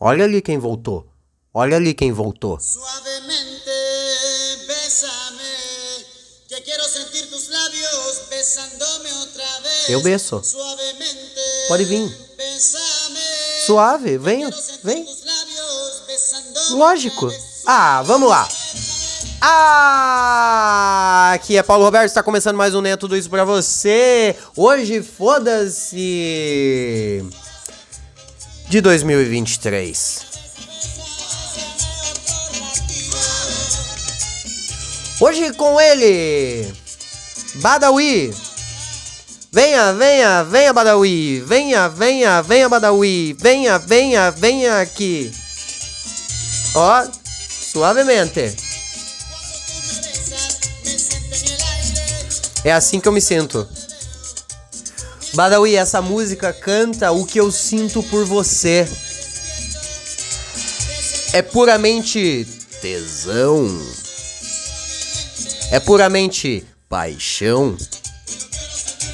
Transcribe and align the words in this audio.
Olha 0.00 0.24
ali 0.24 0.40
quem 0.40 0.58
voltou. 0.58 1.06
Olha 1.52 1.76
ali 1.76 1.92
quem 1.92 2.12
voltou. 2.12 2.58
Suavemente, 2.60 3.64
bésame, 4.66 6.06
que 6.48 6.60
quiero 6.60 6.84
sentir 6.84 7.26
tus 7.26 7.48
labios 7.48 8.20
besándome 8.30 9.10
otra 9.22 9.60
vez. 9.62 9.88
Eu 9.88 10.00
beço. 10.00 10.40
Suavemente, 10.44 11.34
Pode 11.66 11.84
vir. 11.84 12.08
bésame, 12.36 13.18
Suave, 13.66 14.18
venha, 14.18 14.50
vem. 14.84 15.04
besándome 16.06 16.78
Lógico. 16.78 17.28
Ah, 17.66 18.02
vamos 18.02 18.28
lá. 18.30 18.48
Ah, 19.40 21.32
aqui 21.34 21.56
é 21.56 21.62
Paulo 21.62 21.84
Roberto, 21.84 22.06
está 22.06 22.22
começando 22.22 22.56
mais 22.56 22.74
um 22.74 22.80
Neto 22.80 23.00
Tudo 23.00 23.16
Isso 23.16 23.28
pra 23.30 23.44
você. 23.44 24.36
Hoje, 24.56 25.02
foda-se. 25.02 25.98
De 28.68 28.82
2023. 28.82 30.26
Hoje 35.20 35.52
com 35.54 35.80
ele, 35.80 36.70
Badawi. 37.56 38.34
Venha, 39.50 39.94
venha, 39.94 40.44
venha, 40.44 40.72
Badawi. 40.74 41.40
Venha, 41.40 41.88
venha, 41.88 42.42
venha, 42.42 42.68
Badawi. 42.68 43.34
Venha, 43.40 43.78
venha, 43.78 44.30
venha 44.30 44.82
aqui. 44.82 45.32
Ó, 46.74 47.06
suavemente. 47.72 48.54
É 52.64 52.72
assim 52.72 53.00
que 53.00 53.08
eu 53.08 53.12
me 53.12 53.20
sinto. 53.22 53.66
Badawi, 55.34 55.76
essa 55.76 56.00
música 56.00 56.50
canta 56.52 57.12
o 57.12 57.26
que 57.26 57.38
eu 57.38 57.52
sinto 57.52 58.02
por 58.04 58.24
você. 58.24 58.88
É 61.32 61.42
puramente 61.42 62.46
tesão. 62.80 63.68
É 65.70 65.78
puramente 65.78 66.64
paixão. 66.88 67.76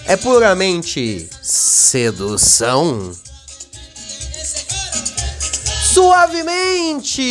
É 0.07 0.17
puramente 0.17 1.29
sedução. 1.43 3.13
Suavemente! 5.93 7.23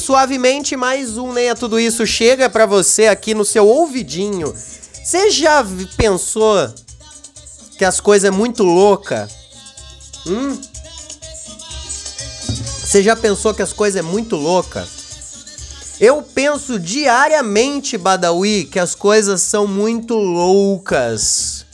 Suavemente, 0.00 0.76
mais 0.76 1.18
um 1.18 1.32
Nem 1.32 1.48
é 1.48 1.54
Tudo 1.54 1.80
Isso 1.80 2.06
chega 2.06 2.48
pra 2.48 2.64
você 2.66 3.06
aqui 3.06 3.34
no 3.34 3.44
seu 3.44 3.66
ouvidinho. 3.66 4.54
Você 5.04 5.30
já 5.30 5.64
pensou 5.96 6.72
que 7.78 7.84
as 7.84 8.00
coisas 8.00 8.26
é 8.26 8.30
muito 8.30 8.64
louca? 8.64 9.30
Hum? 10.26 10.60
Você 12.82 13.04
já 13.04 13.14
pensou 13.14 13.54
que 13.54 13.62
as 13.62 13.72
coisas 13.72 14.00
é 14.00 14.02
muito 14.02 14.34
louca? 14.34 14.86
Eu 16.00 16.20
penso 16.22 16.78
diariamente, 16.78 17.96
Badawi, 17.96 18.64
que 18.64 18.80
as 18.80 18.96
coisas 18.96 19.42
são 19.42 19.66
muito 19.66 20.14
loucas. 20.14 21.64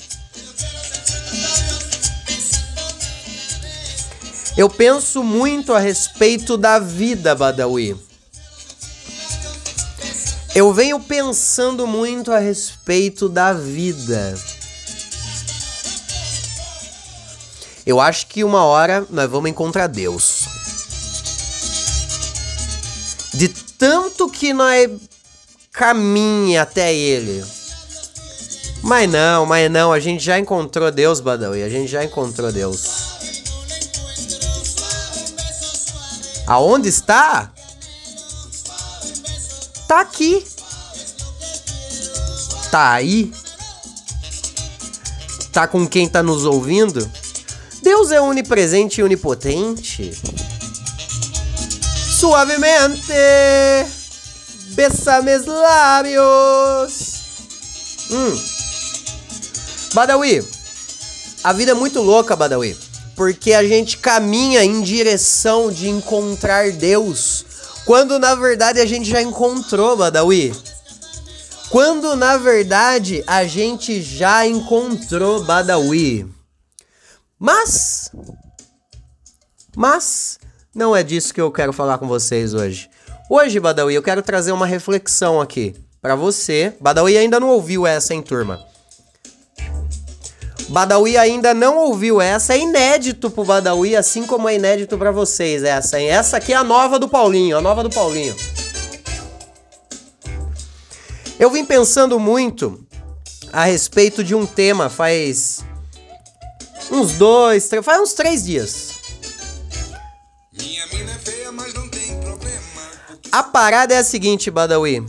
Eu 4.56 4.68
penso 4.68 5.24
muito 5.24 5.72
a 5.72 5.78
respeito 5.78 6.58
da 6.58 6.78
vida, 6.78 7.34
Badawi. 7.34 7.96
Eu 10.54 10.72
venho 10.72 11.00
pensando 11.00 11.86
muito 11.86 12.30
a 12.30 12.38
respeito 12.38 13.28
da 13.28 13.52
vida. 13.52 14.34
Eu 17.86 18.00
acho 18.00 18.26
que 18.28 18.42
uma 18.42 18.64
hora 18.64 19.06
nós 19.10 19.30
vamos 19.30 19.50
encontrar 19.50 19.86
Deus. 19.86 20.44
De 23.34 23.48
tanto 23.48 24.28
que 24.30 24.54
nós 24.54 24.90
caminha 25.72 26.62
até 26.62 26.94
Ele. 26.94 27.44
Mas 28.82 29.10
não, 29.10 29.44
mas 29.44 29.70
não, 29.70 29.92
a 29.92 29.98
gente 29.98 30.22
já 30.22 30.38
encontrou 30.38 30.90
Deus, 30.90 31.20
Badawi. 31.20 31.62
A 31.62 31.68
gente 31.68 31.90
já 31.90 32.04
encontrou 32.04 32.52
Deus. 32.52 33.04
Aonde 36.46 36.88
está? 36.88 37.50
Tá 39.88 40.00
aqui. 40.00 40.46
Tá 42.70 42.92
aí. 42.92 43.32
Tá 45.52 45.66
com 45.66 45.86
quem 45.86 46.08
tá 46.08 46.22
nos 46.22 46.44
ouvindo? 46.44 47.10
Deus 47.84 48.10
é 48.10 48.18
onipresente 48.18 49.02
e 49.02 49.04
onipotente. 49.04 50.10
Suavemente. 52.18 53.12
Bésame 54.70 55.36
os 55.36 55.44
lábios. 55.44 56.92
Hum. 58.10 58.40
Badawi. 59.92 60.42
A 61.44 61.52
vida 61.52 61.72
é 61.72 61.74
muito 61.74 62.00
louca, 62.00 62.34
Badawi. 62.34 62.74
Porque 63.14 63.52
a 63.52 63.62
gente 63.62 63.98
caminha 63.98 64.64
em 64.64 64.80
direção 64.80 65.70
de 65.70 65.90
encontrar 65.90 66.72
Deus. 66.72 67.44
Quando 67.84 68.18
na 68.18 68.34
verdade 68.34 68.80
a 68.80 68.86
gente 68.86 69.10
já 69.10 69.20
encontrou, 69.20 69.94
Badawi. 69.94 70.54
Quando 71.68 72.16
na 72.16 72.38
verdade 72.38 73.22
a 73.26 73.44
gente 73.44 74.00
já 74.00 74.46
encontrou 74.46 75.44
Badawi. 75.44 76.33
Mas. 77.38 78.10
Mas. 79.76 80.38
Não 80.74 80.94
é 80.94 81.02
disso 81.02 81.32
que 81.32 81.40
eu 81.40 81.52
quero 81.52 81.72
falar 81.72 81.98
com 81.98 82.08
vocês 82.08 82.52
hoje. 82.52 82.90
Hoje, 83.30 83.60
Badawi, 83.60 83.94
eu 83.94 84.02
quero 84.02 84.22
trazer 84.22 84.52
uma 84.52 84.66
reflexão 84.66 85.40
aqui 85.40 85.74
pra 86.02 86.14
você. 86.14 86.74
Badawi 86.80 87.16
ainda 87.16 87.38
não 87.38 87.48
ouviu 87.48 87.86
essa, 87.86 88.12
hein, 88.12 88.22
turma? 88.22 88.60
Badawi 90.68 91.16
ainda 91.16 91.52
não 91.52 91.78
ouviu 91.78 92.20
essa, 92.20 92.54
é 92.54 92.58
inédito 92.58 93.30
pro 93.30 93.44
Badawi, 93.44 93.94
assim 93.96 94.26
como 94.26 94.48
é 94.48 94.54
inédito 94.54 94.96
pra 94.96 95.10
vocês 95.10 95.62
essa, 95.62 96.00
hein? 96.00 96.08
Essa 96.08 96.38
aqui 96.38 96.52
é 96.52 96.56
a 96.56 96.64
nova 96.64 96.98
do 96.98 97.08
Paulinho, 97.08 97.56
a 97.56 97.60
nova 97.60 97.82
do 97.82 97.90
Paulinho. 97.90 98.34
Eu 101.38 101.50
vim 101.50 101.64
pensando 101.64 102.18
muito 102.18 102.84
a 103.52 103.64
respeito 103.64 104.24
de 104.24 104.34
um 104.34 104.46
tema 104.46 104.88
faz 104.88 105.64
uns 106.90 107.12
dois, 107.12 107.68
três, 107.68 107.84
faz 107.84 108.00
uns 108.00 108.12
três 108.12 108.44
dias. 108.44 108.90
É 110.56 111.18
feia, 111.18 111.52
problema. 111.52 112.60
Porque 113.06 113.28
A 113.32 113.42
parada 113.42 113.94
é 113.94 113.98
a 113.98 114.04
seguinte, 114.04 114.50
Badawi. 114.50 115.04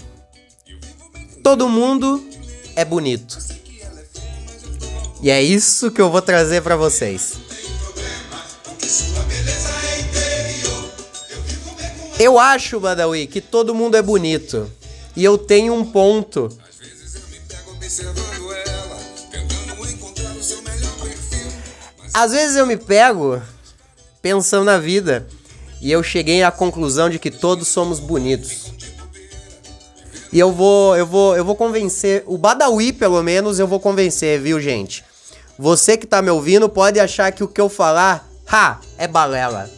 Todo 1.43 1.69
mundo 1.69 2.27
é 2.75 2.83
bonito. 2.83 3.37
E 5.21 5.29
é 5.29 5.41
isso 5.41 5.91
que 5.91 6.01
eu 6.01 6.11
vou 6.11 6.21
trazer 6.21 6.61
pra 6.61 6.75
vocês. 6.75 7.33
Eu 12.19 12.39
acho, 12.39 12.79
Badawi, 12.79 13.27
que 13.27 13.41
todo 13.41 13.75
mundo 13.75 13.95
é 13.95 14.01
bonito. 14.01 14.71
E 15.15 15.23
eu 15.23 15.37
tenho 15.37 15.73
um 15.73 15.85
ponto. 15.85 16.49
Às 22.15 22.31
vezes 22.31 22.55
eu 22.55 22.65
me 22.65 22.77
pego 22.77 23.41
pensando 24.21 24.63
na 24.63 24.77
vida. 24.77 25.27
E 25.81 25.91
eu 25.91 26.01
cheguei 26.01 26.43
à 26.43 26.49
conclusão 26.49 27.09
de 27.09 27.19
que 27.19 27.29
todos 27.29 27.67
somos 27.67 27.99
bonitos. 27.99 28.71
E 30.31 30.39
eu 30.39 30.49
vou, 30.49 30.95
eu 30.95 31.05
vou, 31.05 31.35
eu 31.35 31.43
vou 31.43 31.57
convencer, 31.57 32.23
o 32.25 32.37
Badawi 32.37 32.93
pelo 32.93 33.21
menos 33.21 33.59
eu 33.59 33.67
vou 33.67 33.81
convencer, 33.81 34.39
viu, 34.39 34.61
gente? 34.61 35.03
Você 35.59 35.97
que 35.97 36.07
tá 36.07 36.21
me 36.21 36.29
ouvindo 36.29 36.69
pode 36.69 37.01
achar 37.01 37.33
que 37.33 37.43
o 37.43 37.49
que 37.49 37.59
eu 37.59 37.67
falar, 37.67 38.25
ha, 38.47 38.79
é 38.97 39.09
balela. 39.09 39.69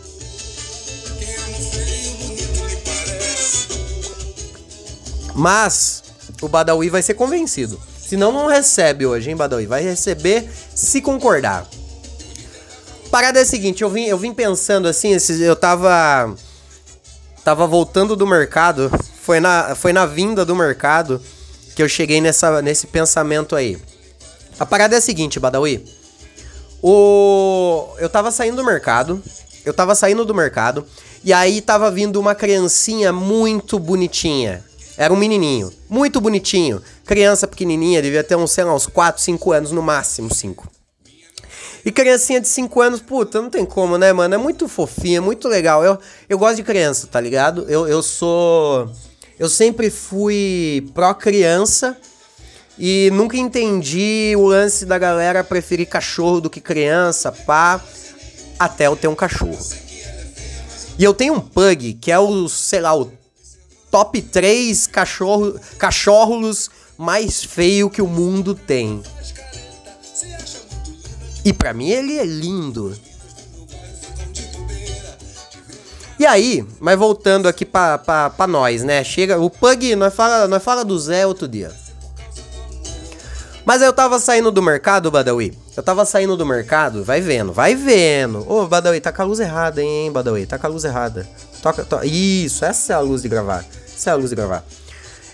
Mas 5.34 6.04
o 6.40 6.48
Badawi 6.48 6.90
vai 6.90 7.02
ser 7.02 7.16
convencido. 7.16 7.82
Senão 8.00 8.32
não 8.32 8.46
recebe 8.46 9.08
hoje, 9.08 9.32
hein, 9.32 9.36
Badawi? 9.36 9.66
Vai 9.66 9.82
receber 9.82 10.48
se 10.76 11.02
concordar. 11.02 11.68
Parada 13.18 13.40
é 13.40 13.42
a 13.42 13.46
seguinte, 13.46 13.82
eu 13.82 13.90
vim, 13.90 14.04
eu 14.04 14.16
vim 14.16 14.32
pensando 14.32 14.88
assim, 14.88 15.18
eu 15.42 15.56
tava. 15.56 16.36
Tava 17.44 17.66
voltando 17.66 18.16
do 18.16 18.28
mercado. 18.28 18.92
Foi 19.24 19.40
na, 19.40 19.74
foi 19.74 19.92
na 19.92 20.06
vinda 20.06 20.46
do 20.46 20.56
mercado 20.56 21.20
que 21.76 21.82
eu 21.82 21.90
cheguei 21.90 22.22
nessa, 22.22 22.62
nesse 22.62 22.86
pensamento 22.86 23.56
aí. 23.56 23.76
A 24.60 24.68
parada 24.68 24.94
é 24.94 25.00
a 25.00 25.02
seguinte, 25.02 25.40
Badawi. 25.40 25.84
O... 26.80 27.88
Eu 27.98 28.08
tava 28.08 28.30
saindo 28.30 28.58
do 28.58 28.64
mercado. 28.64 29.20
Eu 29.66 29.74
tava 29.74 29.96
saindo 29.96 30.24
do 30.24 30.36
mercado. 30.36 30.86
E 31.24 31.34
aí 31.34 31.60
tava 31.60 31.90
vindo 31.90 32.20
uma 32.20 32.36
criancinha 32.36 33.12
muito 33.12 33.80
bonitinha. 33.80 34.64
Era 34.96 35.12
um 35.12 35.18
menininho. 35.18 35.74
Muito 35.90 36.22
bonitinho. 36.22 36.84
Criança 37.04 37.48
pequenininha, 37.48 38.00
devia 38.00 38.24
ter 38.24 38.36
uns, 38.36 38.52
sei 38.52 38.64
lá, 38.64 38.76
uns 38.76 38.86
4, 38.86 39.20
5 39.20 39.52
anos 39.54 39.72
no 39.72 39.82
máximo, 39.82 40.32
5. 40.32 40.77
E 41.88 41.92
criancinha 41.92 42.42
de 42.42 42.50
5 42.50 42.82
anos, 42.82 43.00
puta, 43.00 43.42
não 43.42 43.50
tem 43.50 43.66
como, 43.66 43.98
né, 43.98 44.12
mano? 44.12 44.36
É 44.36 44.38
muito 44.38 44.68
fofinha, 44.68 45.22
muito 45.22 45.48
legal. 45.48 45.86
Eu, 45.86 45.98
eu 46.28 46.38
gosto 46.38 46.58
de 46.58 46.64
criança, 46.64 47.08
tá 47.08 47.18
ligado? 47.18 47.66
Eu, 47.70 47.88
eu 47.88 48.04
sou. 48.04 48.92
Eu 49.40 49.48
sempre 49.48 49.90
fui 49.90 50.86
pró-criança 50.94 51.98
e 52.78 53.10
nunca 53.14 53.38
entendi 53.38 54.34
o 54.36 54.48
lance 54.48 54.86
da 54.86 54.98
galera 54.98 55.46
preferir 55.46 55.88
cachorro 55.88 56.42
do 56.42 56.50
que 56.50 56.60
criança, 56.60 57.32
pá. 57.32 57.80
Até 58.60 58.88
eu 58.88 58.98
ter 58.98 59.08
um 59.08 59.16
cachorro. 59.16 59.58
E 61.00 61.04
eu 61.06 61.14
tenho 61.14 61.36
um 61.36 61.40
pug 61.40 61.94
que 61.94 62.12
é 62.12 62.20
o, 62.20 62.50
sei 62.50 62.82
lá, 62.82 62.94
o 62.94 63.10
top 63.90 64.22
3 64.22 64.88
cachorro, 64.88 65.58
cachorros 65.78 66.70
mais 66.98 67.46
feio 67.46 67.90
que 67.90 68.02
o 68.02 68.08
mundo 68.08 68.54
tem. 68.54 69.02
E 71.48 71.54
pra 71.54 71.74
mim 71.74 71.88
ele 71.88 72.18
é 72.18 72.26
lindo. 72.26 72.94
E 76.20 76.26
aí, 76.26 76.68
mas 76.78 77.00
voltando 77.00 77.48
aqui 77.48 77.64
pra, 77.64 77.98
pra, 77.98 78.30
pra 78.30 78.46
nós, 78.46 78.84
né? 78.84 79.02
Chega, 79.02 79.40
o 79.40 79.50
Pug, 79.50 79.96
nós 79.96 80.14
fala, 80.14 80.46
nós 80.46 80.62
fala 80.62 80.84
do 80.84 81.00
Zé 81.00 81.26
outro 81.26 81.48
dia. 81.48 81.72
Mas 83.64 83.82
eu 83.82 83.94
tava 83.94 84.20
saindo 84.20 84.52
do 84.52 84.62
mercado, 84.62 85.10
Badawi. 85.10 85.58
Eu 85.78 85.82
tava 85.82 86.04
saindo 86.04 86.36
do 86.36 86.46
mercado, 86.46 87.02
vai 87.02 87.22
vendo, 87.22 87.54
vai 87.54 87.76
vendo. 87.76 88.46
Ô, 88.52 88.68
Badawi, 88.68 89.00
tá 89.00 89.14
com 89.14 89.22
a 89.22 89.26
luz 89.26 89.40
errada, 89.40 89.82
hein, 89.82 90.12
Badawi? 90.12 90.46
Tá 90.46 90.60
com 90.60 90.68
a 90.68 90.70
luz 90.70 90.84
errada. 90.84 91.26
Toca, 91.62 91.86
to... 91.86 92.04
Isso, 92.04 92.66
essa 92.66 92.92
é 92.92 92.96
a 92.98 93.00
luz 93.00 93.22
de 93.22 93.30
gravar. 93.30 93.64
Essa 93.86 94.10
é 94.10 94.14
a 94.14 94.18
luz 94.18 94.32
de 94.32 94.36
gravar. 94.36 94.66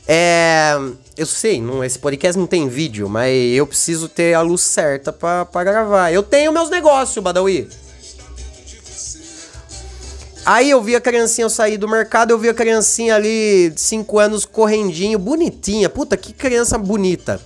É. 0.08 0.74
Eu 1.16 1.26
sei, 1.26 1.62
não, 1.62 1.84
esse 1.84 2.00
podcast 2.00 2.40
não 2.40 2.48
tem 2.48 2.68
vídeo, 2.68 3.08
mas 3.08 3.56
eu 3.56 3.68
preciso 3.68 4.10
ter 4.10 4.34
a 4.34 4.42
luz 4.42 4.62
certa 4.62 5.14
pra 5.14 5.64
gravar. 5.64 6.12
Eu 6.12 6.24
tenho 6.24 6.52
meus 6.52 6.70
negócios, 6.70 7.24
Badawi. 7.24 7.70
Aí 10.46 10.72
eu 10.72 10.82
vi 10.82 10.96
a 10.96 11.00
criancinha, 11.00 11.48
saí 11.50 11.78
do 11.78 11.88
mercado, 11.88 12.32
eu 12.32 12.38
vi 12.38 12.50
a 12.50 12.54
criancinha 12.54 13.16
ali, 13.16 13.70
de 13.70 13.80
5 13.80 14.20
anos, 14.20 14.44
correndinho, 14.44 15.18
bonitinha. 15.18 15.88
Puta, 15.88 16.18
que 16.18 16.34
criança 16.34 16.78
bonita. 16.78 17.40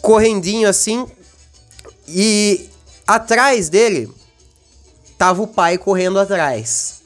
Correndinho 0.00 0.68
assim. 0.68 1.06
E 2.08 2.68
atrás 3.06 3.68
dele 3.68 4.10
tava 5.16 5.42
o 5.42 5.46
pai 5.46 5.76
correndo 5.76 6.18
atrás. 6.18 6.97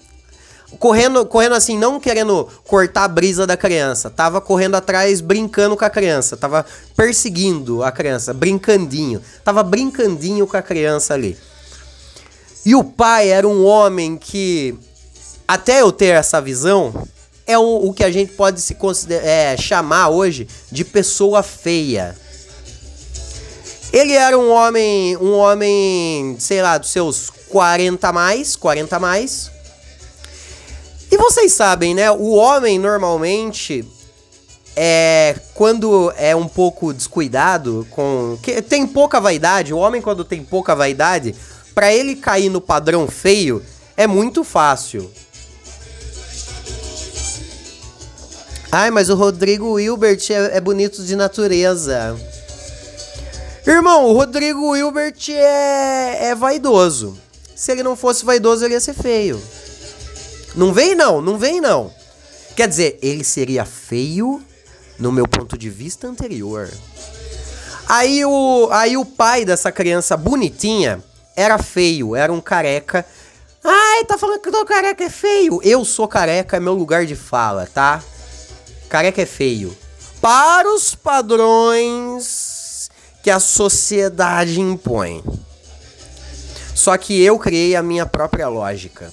Correndo, 0.78 1.24
correndo 1.26 1.54
assim, 1.54 1.78
não 1.78 2.00
querendo 2.00 2.48
cortar 2.66 3.04
a 3.04 3.08
brisa 3.08 3.46
da 3.46 3.56
criança. 3.56 4.10
Tava 4.10 4.40
correndo 4.40 4.74
atrás, 4.74 5.20
brincando 5.20 5.76
com 5.76 5.84
a 5.84 5.90
criança. 5.90 6.36
Tava 6.36 6.64
perseguindo 6.96 7.82
a 7.82 7.92
criança, 7.92 8.32
brincandinho. 8.32 9.20
Tava 9.44 9.62
brincandinho 9.62 10.46
com 10.46 10.56
a 10.56 10.62
criança 10.62 11.14
ali. 11.14 11.36
E 12.64 12.74
o 12.74 12.84
pai 12.84 13.28
era 13.28 13.46
um 13.46 13.64
homem 13.64 14.16
que, 14.16 14.74
até 15.46 15.80
eu 15.80 15.90
ter 15.90 16.14
essa 16.14 16.40
visão, 16.40 17.06
é 17.46 17.58
o, 17.58 17.88
o 17.88 17.92
que 17.92 18.04
a 18.04 18.10
gente 18.10 18.32
pode 18.32 18.60
se 18.60 18.76
é, 19.10 19.56
chamar 19.56 20.08
hoje 20.10 20.46
de 20.70 20.84
pessoa 20.84 21.42
feia. 21.42 22.16
Ele 23.92 24.14
era 24.14 24.38
um 24.38 24.50
homem, 24.50 25.16
um 25.18 25.32
homem, 25.34 26.36
sei 26.38 26.62
lá, 26.62 26.78
dos 26.78 26.90
seus 26.90 27.28
40 27.48 28.08
a 28.08 28.12
mais, 28.12 28.56
40 28.56 28.96
a 28.96 28.98
mais. 28.98 29.50
Vocês 31.22 31.52
sabem, 31.52 31.94
né? 31.94 32.10
O 32.10 32.32
homem 32.32 32.80
normalmente 32.80 33.84
é 34.74 35.36
quando 35.54 36.12
é 36.16 36.34
um 36.34 36.48
pouco 36.48 36.92
descuidado 36.92 37.86
com 37.90 38.36
que 38.42 38.60
tem 38.60 38.84
pouca 38.84 39.20
vaidade, 39.20 39.72
o 39.72 39.78
homem 39.78 40.02
quando 40.02 40.24
tem 40.24 40.42
pouca 40.42 40.74
vaidade, 40.74 41.32
para 41.76 41.94
ele 41.94 42.16
cair 42.16 42.50
no 42.50 42.60
padrão 42.60 43.06
feio 43.06 43.62
é 43.96 44.04
muito 44.04 44.42
fácil. 44.42 45.08
Ai, 48.72 48.90
mas 48.90 49.08
o 49.08 49.14
Rodrigo 49.14 49.78
Hilbert 49.78 50.26
é, 50.28 50.56
é 50.56 50.60
bonito 50.60 51.04
de 51.04 51.14
natureza. 51.14 52.16
Irmão, 53.64 54.06
o 54.06 54.12
Rodrigo 54.12 54.74
Hilbert 54.74 55.22
é, 55.28 56.30
é 56.30 56.34
vaidoso. 56.34 57.16
Se 57.54 57.70
ele 57.70 57.84
não 57.84 57.94
fosse 57.94 58.24
vaidoso, 58.24 58.64
ele 58.64 58.74
ia 58.74 58.80
ser 58.80 58.94
feio. 58.94 59.40
Não 60.54 60.72
vem 60.72 60.94
não, 60.94 61.20
não 61.20 61.38
vem 61.38 61.60
não. 61.60 61.92
Quer 62.54 62.68
dizer, 62.68 62.98
ele 63.02 63.24
seria 63.24 63.64
feio 63.64 64.42
no 64.98 65.10
meu 65.10 65.26
ponto 65.26 65.56
de 65.56 65.70
vista 65.70 66.06
anterior. 66.06 66.70
Aí 67.88 68.24
o, 68.24 68.68
aí 68.70 68.96
o 68.96 69.04
pai 69.04 69.44
dessa 69.44 69.72
criança 69.72 70.16
bonitinha 70.16 71.02
era 71.34 71.58
feio, 71.58 72.14
era 72.14 72.32
um 72.32 72.40
careca. 72.40 73.04
Ai, 73.64 74.04
tá 74.04 74.18
falando 74.18 74.40
que 74.40 74.48
o 74.48 74.64
careca 74.64 75.04
é 75.04 75.10
feio. 75.10 75.60
Eu 75.62 75.84
sou 75.84 76.06
careca, 76.06 76.56
é 76.56 76.60
meu 76.60 76.74
lugar 76.74 77.06
de 77.06 77.16
fala, 77.16 77.66
tá? 77.66 78.02
Careca 78.88 79.22
é 79.22 79.26
feio. 79.26 79.76
Para 80.20 80.72
os 80.72 80.94
padrões 80.94 82.90
que 83.22 83.30
a 83.30 83.40
sociedade 83.40 84.60
impõe. 84.60 85.22
Só 86.74 86.96
que 86.96 87.22
eu 87.22 87.38
criei 87.38 87.76
a 87.76 87.82
minha 87.82 88.04
própria 88.04 88.48
lógica. 88.48 89.12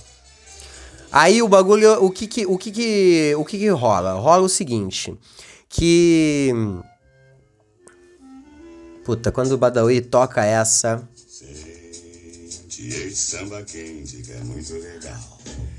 Aí 1.11 1.41
o 1.41 1.47
bagulho, 1.47 2.03
o 2.03 2.11
que 2.11 2.27
que, 2.27 2.45
o 2.45 2.57
que 2.57 2.71
que, 2.71 3.35
o 3.35 3.43
que 3.43 3.57
que 3.57 3.69
rola? 3.69 4.13
Rola 4.13 4.43
o 4.43 4.49
seguinte, 4.49 5.17
que 5.67 6.53
Puta, 9.09 9.31
quando 9.31 9.53
o 9.53 9.57
Badawi 9.57 10.01
toca 10.01 10.45
essa. 10.45 11.01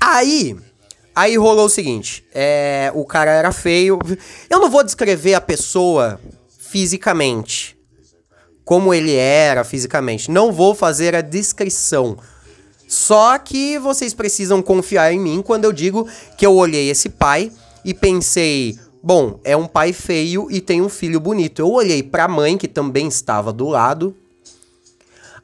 Aí, 0.01 0.57
aí 1.15 1.37
rolou 1.37 1.67
o 1.67 1.69
seguinte, 1.69 2.25
é, 2.33 2.91
o 2.93 3.05
cara 3.05 3.31
era 3.31 3.53
feio. 3.53 3.97
Eu 4.49 4.59
não 4.59 4.69
vou 4.69 4.83
descrever 4.83 5.33
a 5.33 5.39
pessoa 5.39 6.19
fisicamente, 6.59 7.77
como 8.65 8.93
ele 8.93 9.15
era 9.15 9.63
fisicamente. 9.63 10.29
Não 10.29 10.51
vou 10.51 10.75
fazer 10.75 11.15
a 11.15 11.21
descrição. 11.21 12.17
Só 12.91 13.37
que 13.39 13.79
vocês 13.79 14.13
precisam 14.13 14.61
confiar 14.61 15.13
em 15.13 15.19
mim 15.19 15.41
quando 15.41 15.63
eu 15.63 15.71
digo 15.71 16.09
que 16.37 16.45
eu 16.45 16.53
olhei 16.53 16.89
esse 16.89 17.07
pai 17.07 17.49
e 17.85 17.93
pensei, 17.93 18.77
bom, 19.01 19.39
é 19.45 19.55
um 19.55 19.65
pai 19.65 19.93
feio 19.93 20.51
e 20.51 20.59
tem 20.59 20.81
um 20.81 20.89
filho 20.89 21.17
bonito. 21.17 21.61
Eu 21.61 21.71
olhei 21.71 22.03
para 22.03 22.25
a 22.25 22.27
mãe 22.27 22.57
que 22.57 22.67
também 22.67 23.07
estava 23.07 23.53
do 23.53 23.69
lado. 23.69 24.13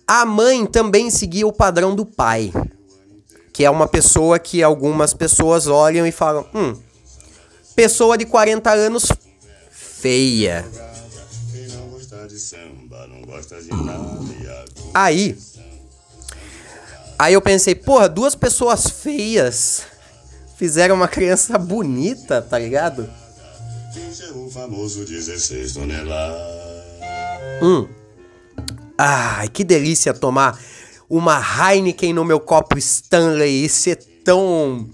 A 0.06 0.26
mãe 0.26 0.66
também 0.66 1.10
seguia 1.10 1.48
o 1.48 1.54
padrão 1.54 1.96
do 1.96 2.06
pai, 2.06 2.52
que 3.54 3.64
é 3.64 3.70
uma 3.70 3.88
pessoa 3.88 4.38
que 4.38 4.62
algumas 4.62 5.14
pessoas 5.14 5.68
olham 5.68 6.06
e 6.06 6.12
falam: 6.12 6.46
"Hum, 6.54 6.76
pessoa 7.78 8.18
de 8.18 8.26
40 8.26 8.72
anos 8.74 9.10
feia". 9.72 10.66
Quem 15.56 15.57
aí 17.18 17.34
eu 17.34 17.42
pensei, 17.42 17.76
porra, 17.76 18.08
duas 18.08 18.36
pessoas 18.36 18.88
feias 18.88 19.84
fizeram 20.58 20.96
uma 20.96 21.08
criança 21.08 21.58
bonita, 21.58 22.42
tá 22.42 22.58
ligado? 22.58 23.10
O 24.36 24.50
famoso 24.50 25.06
16 25.06 25.74
toneladas. 25.74 26.58
Hum. 27.62 27.88
Ai, 28.98 29.48
que 29.50 29.64
delícia 29.64 30.14
tomar 30.14 30.60
uma 31.10 31.40
Heineken 31.40 32.14
no 32.14 32.26
meu 32.26 32.40
copo 32.40 32.78
Stanley 32.78 33.66
e 33.66 33.70
ser 33.70 33.98
tão 34.24 34.90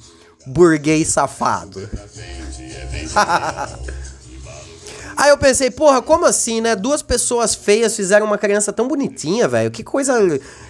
burguês 0.45 1.09
safado. 1.09 1.89
Aí 5.15 5.29
eu 5.29 5.37
pensei, 5.37 5.69
porra, 5.69 6.01
como 6.01 6.25
assim, 6.25 6.61
né? 6.61 6.75
Duas 6.75 7.01
pessoas 7.01 7.53
feias 7.55 7.95
fizeram 7.95 8.25
uma 8.25 8.37
criança 8.37 8.73
tão 8.73 8.87
bonitinha, 8.87 9.47
velho. 9.47 9.71
Que 9.71 9.83
coisa. 9.83 10.19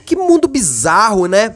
Que 0.06 0.16
mundo 0.16 0.48
bizarro, 0.48 1.28
né? 1.28 1.56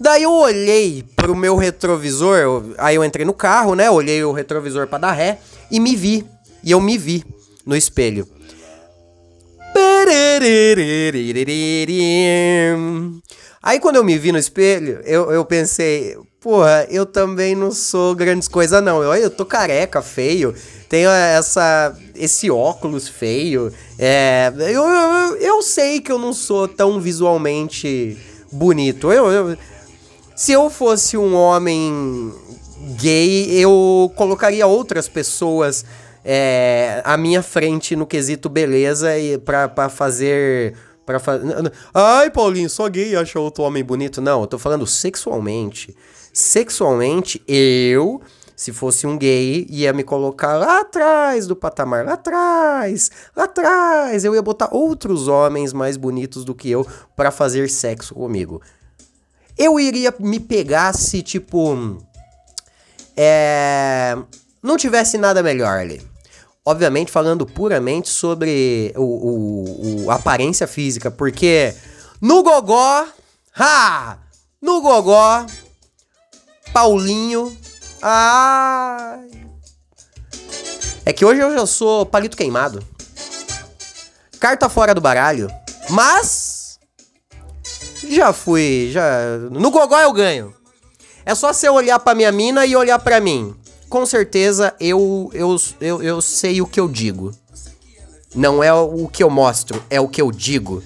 Daí 0.00 0.24
eu 0.24 0.32
olhei 0.32 1.04
pro 1.14 1.36
meu 1.36 1.56
retrovisor, 1.56 2.74
aí 2.76 2.96
eu 2.96 3.04
entrei 3.04 3.24
no 3.24 3.32
carro, 3.32 3.76
né? 3.76 3.88
Olhei 3.88 4.24
o 4.24 4.32
retrovisor 4.32 4.88
pra 4.88 4.98
dar 4.98 5.12
ré 5.12 5.38
e 5.70 5.78
me 5.78 5.94
vi. 5.94 6.26
E 6.64 6.72
eu 6.72 6.80
me 6.80 6.98
vi 6.98 7.24
no 7.64 7.76
espelho. 7.76 8.26
Aí 13.62 13.78
quando 13.78 13.96
eu 13.96 14.04
me 14.04 14.18
vi 14.18 14.32
no 14.32 14.38
espelho, 14.38 15.00
eu, 15.04 15.30
eu 15.30 15.44
pensei, 15.44 16.16
porra, 16.40 16.84
eu 16.90 17.06
também 17.06 17.54
não 17.54 17.70
sou 17.70 18.14
grandes 18.14 18.48
coisas 18.48 18.82
não. 18.82 19.02
Eu, 19.02 19.14
eu 19.14 19.30
tô 19.30 19.46
careca, 19.46 20.02
feio, 20.02 20.52
tenho 20.92 21.08
essa, 21.08 21.96
esse 22.14 22.50
óculos 22.50 23.08
feio. 23.08 23.72
É, 23.98 24.52
eu, 24.58 24.84
eu, 24.86 25.36
eu 25.38 25.62
sei 25.62 26.00
que 26.02 26.12
eu 26.12 26.18
não 26.18 26.34
sou 26.34 26.68
tão 26.68 27.00
visualmente 27.00 28.18
bonito. 28.52 29.10
Eu, 29.10 29.30
eu- 29.32 29.56
se 30.36 30.52
eu 30.52 30.68
fosse 30.68 31.16
um 31.16 31.34
homem 31.34 32.30
gay, 33.00 33.58
eu 33.58 34.12
colocaria 34.16 34.66
outras 34.66 35.08
pessoas 35.08 35.82
é, 36.22 37.00
à 37.06 37.16
minha 37.16 37.42
frente 37.42 37.96
no 37.96 38.04
quesito 38.06 38.50
beleza 38.50 39.18
e 39.18 39.38
pra, 39.38 39.68
pra 39.70 39.88
fazer 39.88 40.74
Pra 41.06 41.18
fazer. 41.18 41.72
Ai, 41.92 42.30
Paulinho, 42.30 42.68
só 42.70 42.86
gay 42.88 43.16
acha 43.16 43.40
outro 43.40 43.64
homem 43.64 43.82
bonito. 43.82 44.20
Não, 44.20 44.42
eu 44.42 44.46
tô 44.46 44.56
falando 44.58 44.86
sexualmente. 44.86 45.96
Sexualmente, 46.32 47.42
eu, 47.48 48.20
se 48.62 48.72
fosse 48.72 49.08
um 49.08 49.18
gay, 49.18 49.66
ia 49.68 49.92
me 49.92 50.04
colocar 50.04 50.56
lá 50.56 50.82
atrás 50.82 51.48
do 51.48 51.56
patamar, 51.56 52.04
lá 52.04 52.12
atrás, 52.12 53.10
lá 53.34 53.42
atrás. 53.42 54.24
Eu 54.24 54.36
ia 54.36 54.40
botar 54.40 54.68
outros 54.70 55.26
homens 55.26 55.72
mais 55.72 55.96
bonitos 55.96 56.44
do 56.44 56.54
que 56.54 56.70
eu 56.70 56.86
pra 57.16 57.32
fazer 57.32 57.68
sexo 57.68 58.14
comigo. 58.14 58.62
Eu 59.58 59.80
iria 59.80 60.14
me 60.20 60.38
pegar 60.38 60.94
se, 60.94 61.22
tipo. 61.22 61.98
É. 63.16 64.16
Não 64.62 64.76
tivesse 64.76 65.18
nada 65.18 65.42
melhor 65.42 65.80
ali. 65.80 66.00
Obviamente, 66.64 67.10
falando 67.10 67.44
puramente 67.44 68.10
sobre 68.10 68.92
o, 68.94 69.02
o, 69.02 70.04
o 70.04 70.10
aparência 70.12 70.68
física, 70.68 71.10
porque 71.10 71.74
no 72.20 72.44
gogó. 72.44 73.08
Ha! 73.58 74.18
No 74.60 74.80
gogó. 74.80 75.44
Paulinho. 76.72 77.56
Ai. 78.02 79.30
É 81.06 81.12
que 81.12 81.24
hoje 81.24 81.40
eu 81.40 81.54
já 81.54 81.64
sou 81.66 82.04
palito 82.04 82.36
queimado. 82.36 82.84
Carta 84.40 84.68
fora 84.68 84.94
do 84.94 85.00
baralho. 85.00 85.48
Mas. 85.88 86.80
Já 88.08 88.32
fui. 88.32 88.90
Já. 88.92 89.38
No 89.50 89.70
gogó 89.70 89.98
eu 90.00 90.12
ganho. 90.12 90.52
É 91.24 91.34
só 91.34 91.52
você 91.52 91.68
olhar 91.68 92.00
pra 92.00 92.14
minha 92.14 92.32
mina 92.32 92.66
e 92.66 92.74
olhar 92.74 92.98
pra 92.98 93.20
mim. 93.20 93.54
Com 93.88 94.04
certeza 94.04 94.74
eu, 94.80 95.30
eu, 95.32 95.56
eu, 95.80 96.02
eu 96.02 96.20
sei 96.20 96.60
o 96.60 96.66
que 96.66 96.80
eu 96.80 96.88
digo. 96.88 97.32
Não 98.34 98.64
é 98.64 98.72
o 98.72 99.06
que 99.06 99.22
eu 99.22 99.28
mostro, 99.28 99.84
é 99.90 100.00
o 100.00 100.08
que 100.08 100.20
eu 100.20 100.32
digo. 100.32 100.82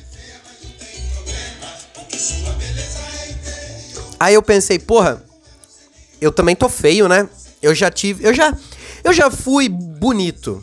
Aí 4.19 4.35
eu 4.35 4.43
pensei, 4.43 4.79
porra, 4.79 5.25
eu 6.21 6.33
também 6.33 6.57
tô 6.57 6.69
feio, 6.69 7.09
né? 7.09 7.29
Eu 7.63 7.75
já 7.75 7.91
tive, 7.91 8.25
eu 8.25 8.35
já, 8.35 8.57
eu 9.03 9.13
já 9.13 9.31
fui 9.31 9.69
bonito. 9.69 10.63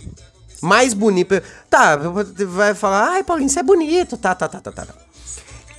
Mais 0.61 0.93
bonito. 0.93 1.41
Tá, 1.69 1.97
vai 1.97 2.73
falar, 2.73 3.09
ai, 3.09 3.23
Paulinho, 3.23 3.49
você 3.49 3.59
é 3.59 3.63
bonito. 3.63 4.15
Tá, 4.15 4.33
tá, 4.33 4.47
tá, 4.47 4.61
tá, 4.61 4.71
tá. 4.71 4.87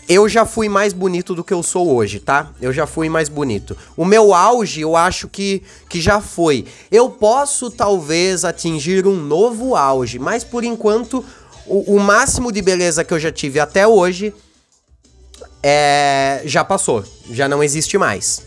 Eu 0.07 0.29
já 0.29 0.45
fui 0.45 0.69
mais 0.69 0.93
bonito 0.93 1.35
do 1.35 1.43
que 1.43 1.55
eu 1.55 1.63
sou 1.63 1.95
hoje, 1.95 2.21
tá? 2.21 2.51
Eu 2.61 2.73
já 2.73 2.87
fui 2.87 3.09
mais 3.09 3.31
bonito. 3.31 3.75
O 3.97 4.05
meu 4.05 4.35
auge, 4.35 4.83
eu 4.83 4.95
acho 4.95 5.29
que, 5.29 5.63
que 5.89 6.01
já 6.01 6.21
foi. 6.21 6.67
Eu 6.91 7.09
posso 7.09 7.71
talvez 7.71 8.45
atingir 8.45 9.07
um 9.07 9.17
novo 9.17 9.75
auge, 9.75 10.19
mas 10.19 10.45
por 10.45 10.63
enquanto, 10.63 11.25
o, 11.67 11.97
o 11.97 12.01
máximo 12.01 12.53
de 12.53 12.61
beleza 12.61 13.03
que 13.03 13.15
eu 13.15 13.19
já 13.19 13.33
tive 13.33 13.59
até 13.59 13.87
hoje 13.87 14.35
é, 15.63 16.43
já 16.45 16.63
passou. 16.63 17.03
Já 17.31 17.49
não 17.49 17.65
existe 17.65 17.97
mais. 17.97 18.43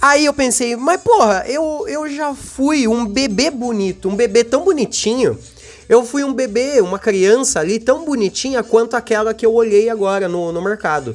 Aí 0.00 0.24
eu 0.24 0.32
pensei, 0.32 0.76
mas 0.76 1.00
porra, 1.02 1.44
eu, 1.46 1.84
eu 1.86 2.08
já 2.08 2.34
fui 2.34 2.88
um 2.88 3.04
bebê 3.04 3.50
bonito, 3.50 4.08
um 4.08 4.16
bebê 4.16 4.42
tão 4.42 4.64
bonitinho. 4.64 5.38
Eu 5.88 6.04
fui 6.06 6.24
um 6.24 6.32
bebê, 6.32 6.80
uma 6.80 6.98
criança 6.98 7.60
ali 7.60 7.78
tão 7.78 8.04
bonitinha 8.04 8.62
quanto 8.62 8.96
aquela 8.96 9.34
que 9.34 9.44
eu 9.44 9.52
olhei 9.52 9.90
agora 9.90 10.28
no, 10.28 10.52
no 10.52 10.62
mercado. 10.62 11.14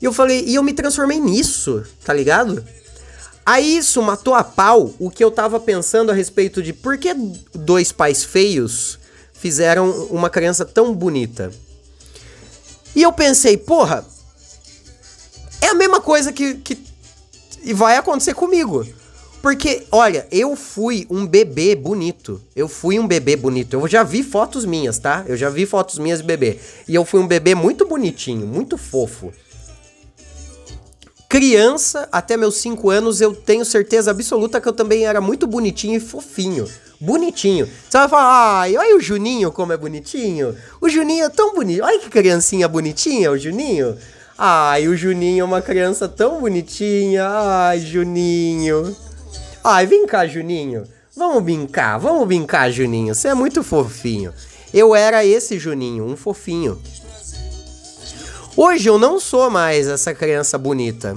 E 0.00 0.04
eu 0.04 0.12
falei, 0.12 0.44
e 0.46 0.56
eu 0.56 0.62
me 0.62 0.72
transformei 0.72 1.18
nisso, 1.18 1.82
tá 2.04 2.12
ligado? 2.12 2.62
Aí 3.46 3.76
isso 3.76 4.02
matou 4.02 4.34
a 4.34 4.44
pau 4.44 4.92
o 4.98 5.10
que 5.10 5.22
eu 5.24 5.30
tava 5.30 5.58
pensando 5.58 6.10
a 6.10 6.14
respeito 6.14 6.62
de 6.62 6.72
por 6.72 6.98
que 6.98 7.14
dois 7.54 7.90
pais 7.90 8.22
feios 8.22 8.98
fizeram 9.32 9.90
uma 10.10 10.28
criança 10.28 10.64
tão 10.64 10.94
bonita. 10.94 11.50
E 12.94 13.02
eu 13.02 13.12
pensei, 13.12 13.56
porra, 13.56 14.04
é 15.60 15.68
a 15.68 15.74
mesma 15.74 16.00
coisa 16.00 16.32
que, 16.32 16.54
que 16.54 16.91
vai 17.72 17.96
acontecer 17.96 18.34
comigo. 18.34 18.86
Porque, 19.42 19.82
olha, 19.90 20.26
eu 20.30 20.54
fui 20.54 21.04
um 21.10 21.26
bebê 21.26 21.74
bonito. 21.74 22.40
Eu 22.54 22.68
fui 22.68 23.00
um 23.00 23.06
bebê 23.08 23.34
bonito. 23.34 23.74
Eu 23.74 23.88
já 23.88 24.04
vi 24.04 24.22
fotos 24.22 24.64
minhas, 24.64 25.00
tá? 25.00 25.24
Eu 25.26 25.36
já 25.36 25.50
vi 25.50 25.66
fotos 25.66 25.98
minhas 25.98 26.20
de 26.20 26.24
bebê. 26.24 26.60
E 26.86 26.94
eu 26.94 27.04
fui 27.04 27.18
um 27.18 27.26
bebê 27.26 27.52
muito 27.52 27.84
bonitinho, 27.84 28.46
muito 28.46 28.78
fofo. 28.78 29.32
Criança, 31.28 32.08
até 32.12 32.36
meus 32.36 32.56
5 32.58 32.88
anos, 32.90 33.20
eu 33.20 33.34
tenho 33.34 33.64
certeza 33.64 34.12
absoluta 34.12 34.60
que 34.60 34.68
eu 34.68 34.72
também 34.72 35.06
era 35.06 35.20
muito 35.20 35.46
bonitinho 35.46 35.96
e 35.96 36.00
fofinho. 36.00 36.68
Bonitinho. 37.00 37.66
Você 37.66 37.98
vai 37.98 38.08
falar, 38.08 38.60
ai, 38.60 38.76
olha 38.76 38.96
o 38.96 39.00
Juninho 39.00 39.50
como 39.50 39.72
é 39.72 39.76
bonitinho. 39.76 40.54
O 40.80 40.88
Juninho 40.88 41.24
é 41.24 41.28
tão 41.28 41.52
bonito. 41.52 41.82
Olha 41.82 41.98
que 41.98 42.08
criancinha 42.08 42.68
bonitinha, 42.68 43.32
o 43.32 43.36
Juninho. 43.36 43.96
Ai, 44.36 44.88
o 44.88 44.96
Juninho 44.96 45.42
é 45.42 45.44
uma 45.44 45.60
criança 45.60 46.08
tão 46.08 46.40
bonitinha. 46.40 47.28
Ai, 47.28 47.80
Juninho. 47.80 48.96
Ai, 49.62 49.86
vem 49.86 50.06
cá, 50.06 50.26
Juninho. 50.26 50.84
Vamos 51.16 51.42
brincar, 51.42 51.98
vamos 51.98 52.26
brincar, 52.26 52.70
Juninho. 52.70 53.14
Você 53.14 53.28
é 53.28 53.34
muito 53.34 53.62
fofinho. 53.62 54.32
Eu 54.72 54.94
era 54.94 55.24
esse 55.24 55.58
Juninho, 55.58 56.06
um 56.06 56.16
fofinho. 56.16 56.80
Hoje 58.56 58.88
eu 58.88 58.98
não 58.98 59.20
sou 59.20 59.50
mais 59.50 59.86
essa 59.86 60.14
criança 60.14 60.56
bonita. 60.56 61.14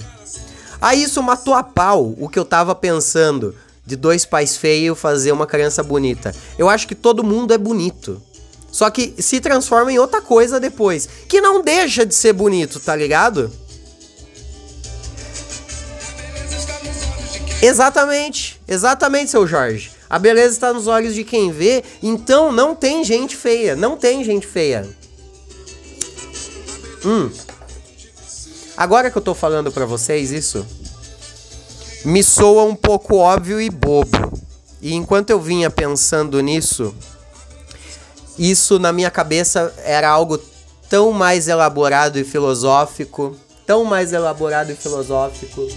Aí 0.82 1.04
isso 1.04 1.24
matou 1.24 1.54
a 1.54 1.64
pau 1.64 2.14
o 2.20 2.28
que 2.28 2.38
eu 2.38 2.46
tava 2.46 2.76
pensando 2.76 3.56
de 3.86 3.96
dois 3.96 4.26
pais 4.26 4.58
feios 4.58 5.00
fazer 5.00 5.32
uma 5.32 5.48
criança 5.48 5.82
bonita. 5.82 6.34
Eu 6.58 6.70
acho 6.70 6.88
que 6.88 6.96
todo 6.96 7.24
mundo 7.24 7.54
é 7.54 7.58
bonito. 7.58 8.22
Só 8.76 8.90
que 8.90 9.16
se 9.20 9.40
transforma 9.40 9.90
em 9.90 9.98
outra 9.98 10.22
coisa 10.22 10.60
depois. 10.60 11.08
Que 11.30 11.40
não 11.40 11.64
deixa 11.64 12.06
de 12.06 12.14
ser 12.14 12.34
bonito, 12.34 12.78
tá 12.78 12.94
ligado? 12.94 13.50
Exatamente, 17.62 18.60
exatamente, 18.68 19.32
seu 19.32 19.48
Jorge. 19.48 19.94
A 20.10 20.20
beleza 20.20 20.56
está 20.56 20.74
nos 20.74 20.88
olhos 20.88 21.16
de 21.16 21.24
quem 21.24 21.54
vê, 21.54 21.86
então 22.04 22.52
não 22.52 22.76
tem 22.76 23.02
gente 23.06 23.38
feia, 23.38 23.78
não 23.78 23.96
tem 23.96 24.26
gente 24.26 24.46
feia. 24.46 24.86
Hum. 27.06 27.32
Agora 28.76 29.10
que 29.10 29.18
eu 29.18 29.22
tô 29.22 29.34
falando 29.34 29.72
pra 29.72 29.86
vocês 29.86 30.34
isso, 30.34 30.68
me 32.04 32.22
soa 32.22 32.66
um 32.66 32.76
pouco 32.76 33.16
óbvio 33.16 33.62
e 33.62 33.70
bobo. 33.70 34.38
E 34.82 34.94
enquanto 34.94 35.30
eu 35.30 35.40
vinha 35.40 35.70
pensando 35.70 36.42
nisso, 36.42 36.94
isso 38.38 38.80
na 38.80 38.92
minha 38.92 39.12
cabeça 39.12 39.74
era 39.84 40.10
algo 40.10 40.38
tão 40.90 41.12
mais 41.12 41.48
elaborado 41.48 42.20
e 42.20 42.24
filosófico, 42.24 43.36
tão 43.66 43.84
mais 43.84 44.14
elaborado 44.14 44.72
e 44.72 44.76
filosófico. 44.76 45.68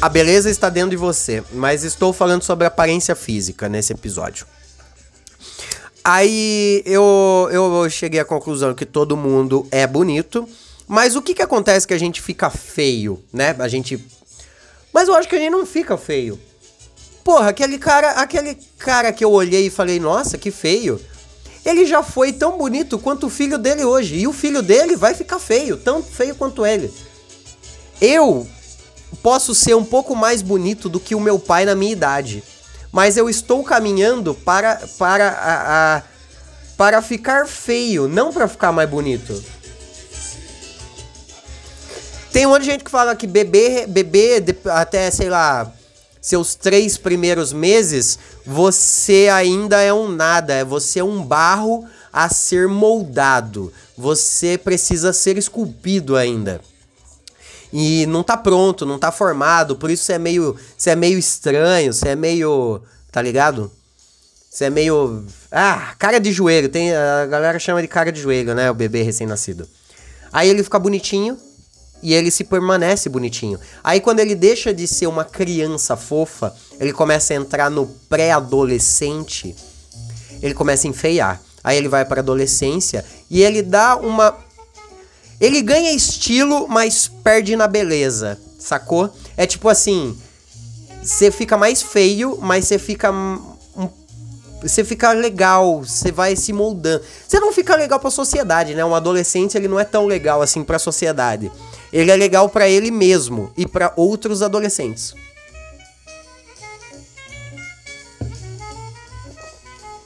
A 0.00 0.08
beleza 0.08 0.48
está 0.48 0.70
dentro 0.70 0.90
de 0.90 0.96
você, 0.96 1.44
mas 1.52 1.84
estou 1.84 2.12
falando 2.12 2.42
sobre 2.42 2.66
aparência 2.66 3.14
física 3.14 3.68
nesse 3.68 3.92
episódio. 3.92 4.46
Aí 6.02 6.82
eu, 6.86 7.48
eu 7.52 7.90
cheguei 7.90 8.18
à 8.18 8.24
conclusão 8.24 8.74
que 8.74 8.86
todo 8.86 9.16
mundo 9.16 9.66
é 9.70 9.86
bonito, 9.86 10.48
mas 10.88 11.14
o 11.14 11.22
que, 11.22 11.34
que 11.34 11.42
acontece 11.42 11.86
que 11.86 11.92
a 11.92 11.98
gente 11.98 12.22
fica 12.22 12.48
feio, 12.48 13.22
né? 13.32 13.54
A 13.58 13.68
gente. 13.68 14.02
Mas 14.92 15.08
eu 15.08 15.14
acho 15.14 15.28
que 15.28 15.38
gente 15.38 15.50
não 15.50 15.66
fica 15.66 15.96
feio. 15.96 16.38
Porra, 17.22 17.50
aquele 17.50 17.78
cara, 17.78 18.12
aquele 18.12 18.56
cara 18.78 19.12
que 19.12 19.24
eu 19.24 19.30
olhei 19.30 19.66
e 19.66 19.70
falei, 19.70 20.00
nossa, 20.00 20.38
que 20.38 20.50
feio. 20.50 21.00
Ele 21.64 21.84
já 21.84 22.02
foi 22.02 22.32
tão 22.32 22.56
bonito 22.56 22.98
quanto 22.98 23.26
o 23.26 23.30
filho 23.30 23.58
dele 23.58 23.84
hoje. 23.84 24.16
E 24.16 24.26
o 24.26 24.32
filho 24.32 24.62
dele 24.62 24.96
vai 24.96 25.14
ficar 25.14 25.38
feio, 25.38 25.76
tão 25.76 26.02
feio 26.02 26.34
quanto 26.34 26.64
ele. 26.64 26.92
Eu 28.00 28.46
posso 29.22 29.54
ser 29.54 29.74
um 29.74 29.84
pouco 29.84 30.16
mais 30.16 30.40
bonito 30.40 30.88
do 30.88 30.98
que 30.98 31.14
o 31.14 31.20
meu 31.20 31.38
pai 31.38 31.64
na 31.64 31.74
minha 31.74 31.92
idade. 31.92 32.42
Mas 32.90 33.16
eu 33.16 33.28
estou 33.28 33.62
caminhando 33.62 34.34
para 34.34 34.80
para 34.98 35.28
a, 35.28 35.96
a 35.96 36.02
para 36.76 37.02
ficar 37.02 37.46
feio, 37.46 38.08
não 38.08 38.32
para 38.32 38.48
ficar 38.48 38.72
mais 38.72 38.88
bonito. 38.88 39.44
Tem 42.32 42.46
um 42.46 42.50
monte 42.50 42.62
de 42.62 42.70
gente 42.70 42.84
que 42.84 42.90
fala 42.90 43.16
que 43.16 43.26
bebê, 43.26 43.86
bebê 43.86 44.42
até, 44.66 45.10
sei 45.10 45.28
lá, 45.28 45.72
seus 46.20 46.54
três 46.54 46.96
primeiros 46.96 47.52
meses, 47.52 48.18
você 48.46 49.28
ainda 49.32 49.80
é 49.80 49.92
um 49.92 50.08
nada, 50.08 50.64
você 50.64 51.00
é 51.00 51.04
um 51.04 51.22
barro 51.22 51.84
a 52.12 52.28
ser 52.28 52.68
moldado. 52.68 53.72
Você 53.96 54.56
precisa 54.56 55.12
ser 55.12 55.36
esculpido 55.36 56.16
ainda 56.16 56.60
e 57.72 58.06
não 58.06 58.22
tá 58.22 58.36
pronto, 58.36 58.84
não 58.84 58.98
tá 58.98 59.12
formado, 59.12 59.76
por 59.76 59.90
isso 59.90 60.04
você 60.04 60.14
é 60.14 60.18
meio, 60.18 60.56
você 60.76 60.90
é 60.90 60.96
meio 60.96 61.18
estranho, 61.18 61.92
você 61.92 62.10
é 62.10 62.16
meio, 62.16 62.82
tá 63.12 63.22
ligado? 63.22 63.70
Você 64.50 64.64
é 64.64 64.70
meio, 64.70 65.24
ah, 65.50 65.94
cara 65.98 66.18
de 66.18 66.32
joelho, 66.32 66.68
tem 66.68 66.92
a 66.94 67.26
galera 67.26 67.58
chama 67.58 67.80
de 67.80 67.86
cara 67.86 68.10
de 68.10 68.20
joelho, 68.20 68.54
né, 68.54 68.70
o 68.70 68.74
bebê 68.74 69.02
recém-nascido. 69.02 69.68
Aí 70.32 70.48
ele 70.48 70.64
fica 70.64 70.78
bonitinho, 70.78 71.38
e 72.02 72.14
ele 72.14 72.30
se 72.30 72.44
permanece 72.44 73.08
bonitinho. 73.08 73.58
Aí 73.82 74.00
quando 74.00 74.20
ele 74.20 74.34
deixa 74.34 74.72
de 74.72 74.86
ser 74.86 75.06
uma 75.06 75.24
criança 75.24 75.96
fofa, 75.96 76.54
ele 76.78 76.92
começa 76.92 77.32
a 77.32 77.36
entrar 77.36 77.70
no 77.70 77.86
pré-adolescente, 78.08 79.54
ele 80.42 80.54
começa 80.54 80.86
a 80.86 80.90
enfeiar. 80.90 81.40
Aí 81.62 81.76
ele 81.76 81.88
vai 81.88 82.04
para 82.04 82.20
adolescência 82.20 83.04
e 83.28 83.42
ele 83.42 83.62
dá 83.62 83.96
uma 83.96 84.36
ele 85.40 85.62
ganha 85.62 85.90
estilo, 85.92 86.68
mas 86.68 87.08
perde 87.08 87.56
na 87.56 87.66
beleza, 87.66 88.38
sacou? 88.58 89.10
É 89.38 89.46
tipo 89.46 89.70
assim, 89.70 90.14
você 91.02 91.30
fica 91.30 91.56
mais 91.56 91.80
feio, 91.80 92.38
mas 92.42 92.66
você 92.66 92.78
fica 92.78 93.10
você 94.62 94.84
fica 94.84 95.12
legal, 95.12 95.82
você 95.82 96.12
vai 96.12 96.36
se 96.36 96.52
moldando. 96.52 97.02
Você 97.26 97.40
não 97.40 97.52
fica 97.52 97.74
legal 97.76 97.98
pra 97.98 98.10
sociedade, 98.10 98.74
né? 98.74 98.84
Um 98.84 98.94
adolescente, 98.94 99.56
ele 99.56 99.68
não 99.68 99.80
é 99.80 99.84
tão 99.84 100.06
legal 100.06 100.42
assim 100.42 100.62
pra 100.62 100.78
sociedade. 100.78 101.50
Ele 101.92 102.10
é 102.10 102.16
legal 102.16 102.48
para 102.48 102.68
ele 102.68 102.90
mesmo 102.90 103.52
e 103.56 103.66
para 103.66 103.92
outros 103.96 104.42
adolescentes. 104.42 105.14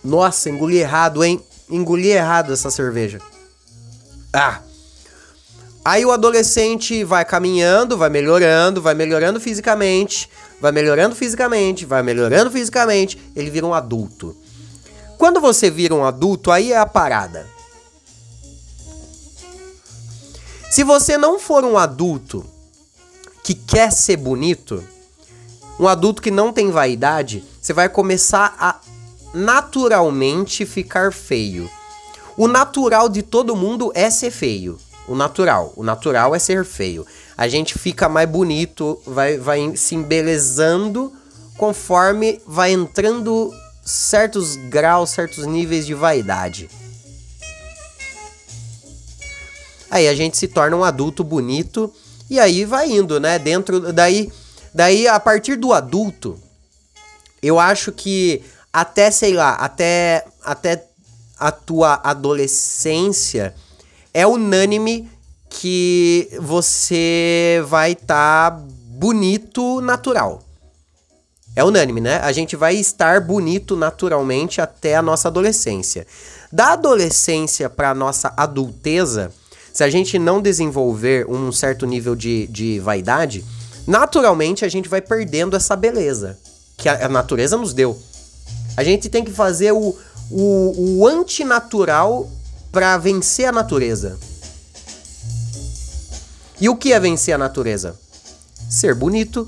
Nossa, 0.03 0.51
engoli 0.51 0.77
errado, 0.77 1.25
hein? 1.25 1.41
Engoli 1.69 2.09
errado 2.09 2.53
essa 2.53 2.71
cerveja. 2.71 3.19
Ah. 4.33 4.61
Aí 5.83 6.05
o 6.05 6.13
adolescente 6.13 7.05
vai 7.05 7.25
caminhando, 7.25 7.97
vai 7.97 8.09
melhorando, 8.09 8.81
vai 8.81 8.95
melhorando 8.95 9.41
fisicamente, 9.41 10.31
vai 10.61 10.73
melhorando 10.73 11.15
fisicamente, 11.15 11.85
vai 11.85 12.03
melhorando 12.03 12.51
fisicamente, 12.51 13.19
ele 13.37 13.51
vira 13.51 13.67
um 13.67 13.75
adulto. 13.75 14.35
Quando 15.25 15.41
você 15.41 15.71
vira 15.71 15.95
um 15.95 16.05
adulto, 16.05 16.51
aí 16.51 16.71
é 16.71 16.77
a 16.77 16.85
parada. 16.85 17.47
Se 20.71 20.85
você 20.85 21.17
não 21.17 21.39
for 21.39 21.65
um 21.65 21.79
adulto 21.79 22.45
que 23.43 23.55
quer 23.55 23.91
ser 23.91 24.19
bonito, 24.19 24.85
um 25.81 25.89
adulto 25.89 26.21
que 26.21 26.31
não 26.31 26.53
tem 26.53 26.71
vaidade, 26.71 27.43
você 27.59 27.73
vai 27.73 27.89
começar 27.89 28.55
a 28.61 28.79
naturalmente 29.33 30.67
ficar 30.67 31.11
feio. 31.11 31.71
O 32.37 32.47
natural 32.47 33.09
de 33.09 33.23
todo 33.23 33.57
mundo 33.57 33.91
é 33.95 34.11
ser 34.11 34.31
feio. 34.31 34.77
O 35.09 35.15
natural. 35.15 35.73
O 35.75 35.83
natural 35.83 36.35
é 36.35 36.39
ser 36.39 36.67
feio. 36.67 37.07
A 37.35 37.49
gente 37.49 37.79
fica 37.79 38.11
mais 38.11 38.29
bonito, 38.29 39.01
vai, 39.07 39.39
vai 39.39 39.75
se 39.75 39.95
embelezando 39.95 41.11
conforme 41.57 42.43
vai 42.47 42.73
entrando 42.73 43.55
certos 43.85 44.57
graus, 44.57 45.11
certos 45.11 45.47
níveis 45.47 45.87
de 45.87 45.95
vaidade. 45.95 46.71
Aí 49.91 50.09
a 50.09 50.15
gente 50.15 50.37
se 50.37 50.49
torna 50.49 50.77
um 50.77 50.83
adulto 50.83 51.23
bonito 51.23 51.93
e 52.29 52.41
aí 52.41 52.65
vai 52.65 52.91
indo, 52.91 53.21
né? 53.21 53.39
Dentro 53.39 53.93
daí, 53.93 54.33
daí 54.73 55.07
a 55.07 55.21
partir 55.21 55.57
do 55.57 55.73
adulto, 55.73 56.39
eu 57.43 57.61
acho 57.61 57.93
que 57.93 58.43
até 58.73 59.11
sei 59.11 59.35
lá, 59.35 59.55
até 59.55 60.25
até 60.43 60.85
a 61.39 61.53
tua 61.53 62.01
adolescência 62.03 63.55
é 64.13 64.27
unânime 64.27 65.11
que 65.49 66.29
você 66.41 67.63
vai 67.67 67.93
estar 67.93 68.51
tá 68.51 68.57
bonito 68.61 69.81
natural. 69.81 70.44
É 71.57 71.63
unânime, 71.63 72.01
né? 72.01 72.19
A 72.19 72.33
gente 72.33 72.57
vai 72.57 72.75
estar 72.75 73.21
bonito 73.21 73.77
naturalmente 73.77 74.61
até 74.61 74.97
a 74.97 75.03
nossa 75.03 75.29
adolescência. 75.29 76.07
Da 76.51 76.73
adolescência 76.73 77.71
para 77.71 77.95
nossa 77.95 78.33
adulteza, 78.37 79.33
se 79.73 79.85
a 79.85 79.91
gente 79.91 80.19
não 80.19 80.43
desenvolver 80.43 81.29
um 81.29 81.53
certo 81.53 81.87
nível 81.87 82.17
de, 82.17 82.49
de 82.49 82.81
vaidade, 82.81 83.45
naturalmente 83.87 84.65
a 84.65 84.69
gente 84.69 84.89
vai 84.89 85.01
perdendo 85.01 85.57
essa 85.57 85.77
beleza 85.77 86.39
que 86.77 86.89
a, 86.89 87.07
a 87.07 87.09
natureza 87.09 87.57
nos 87.57 87.73
deu. 87.73 87.97
A 88.77 88.83
gente 88.83 89.09
tem 89.09 89.25
que 89.25 89.31
fazer 89.31 89.73
o, 89.73 89.97
o, 90.31 90.99
o 90.99 91.07
antinatural 91.07 92.29
para 92.73 92.99
vencer 92.99 93.47
a 93.47 93.53
natureza. 93.53 94.19
E 96.61 96.69
o 96.69 96.77
que 96.77 96.93
é 96.93 96.99
vencer 96.99 97.35
a 97.35 97.39
natureza? 97.39 97.99
Ser 98.69 98.95
bonito 98.95 99.47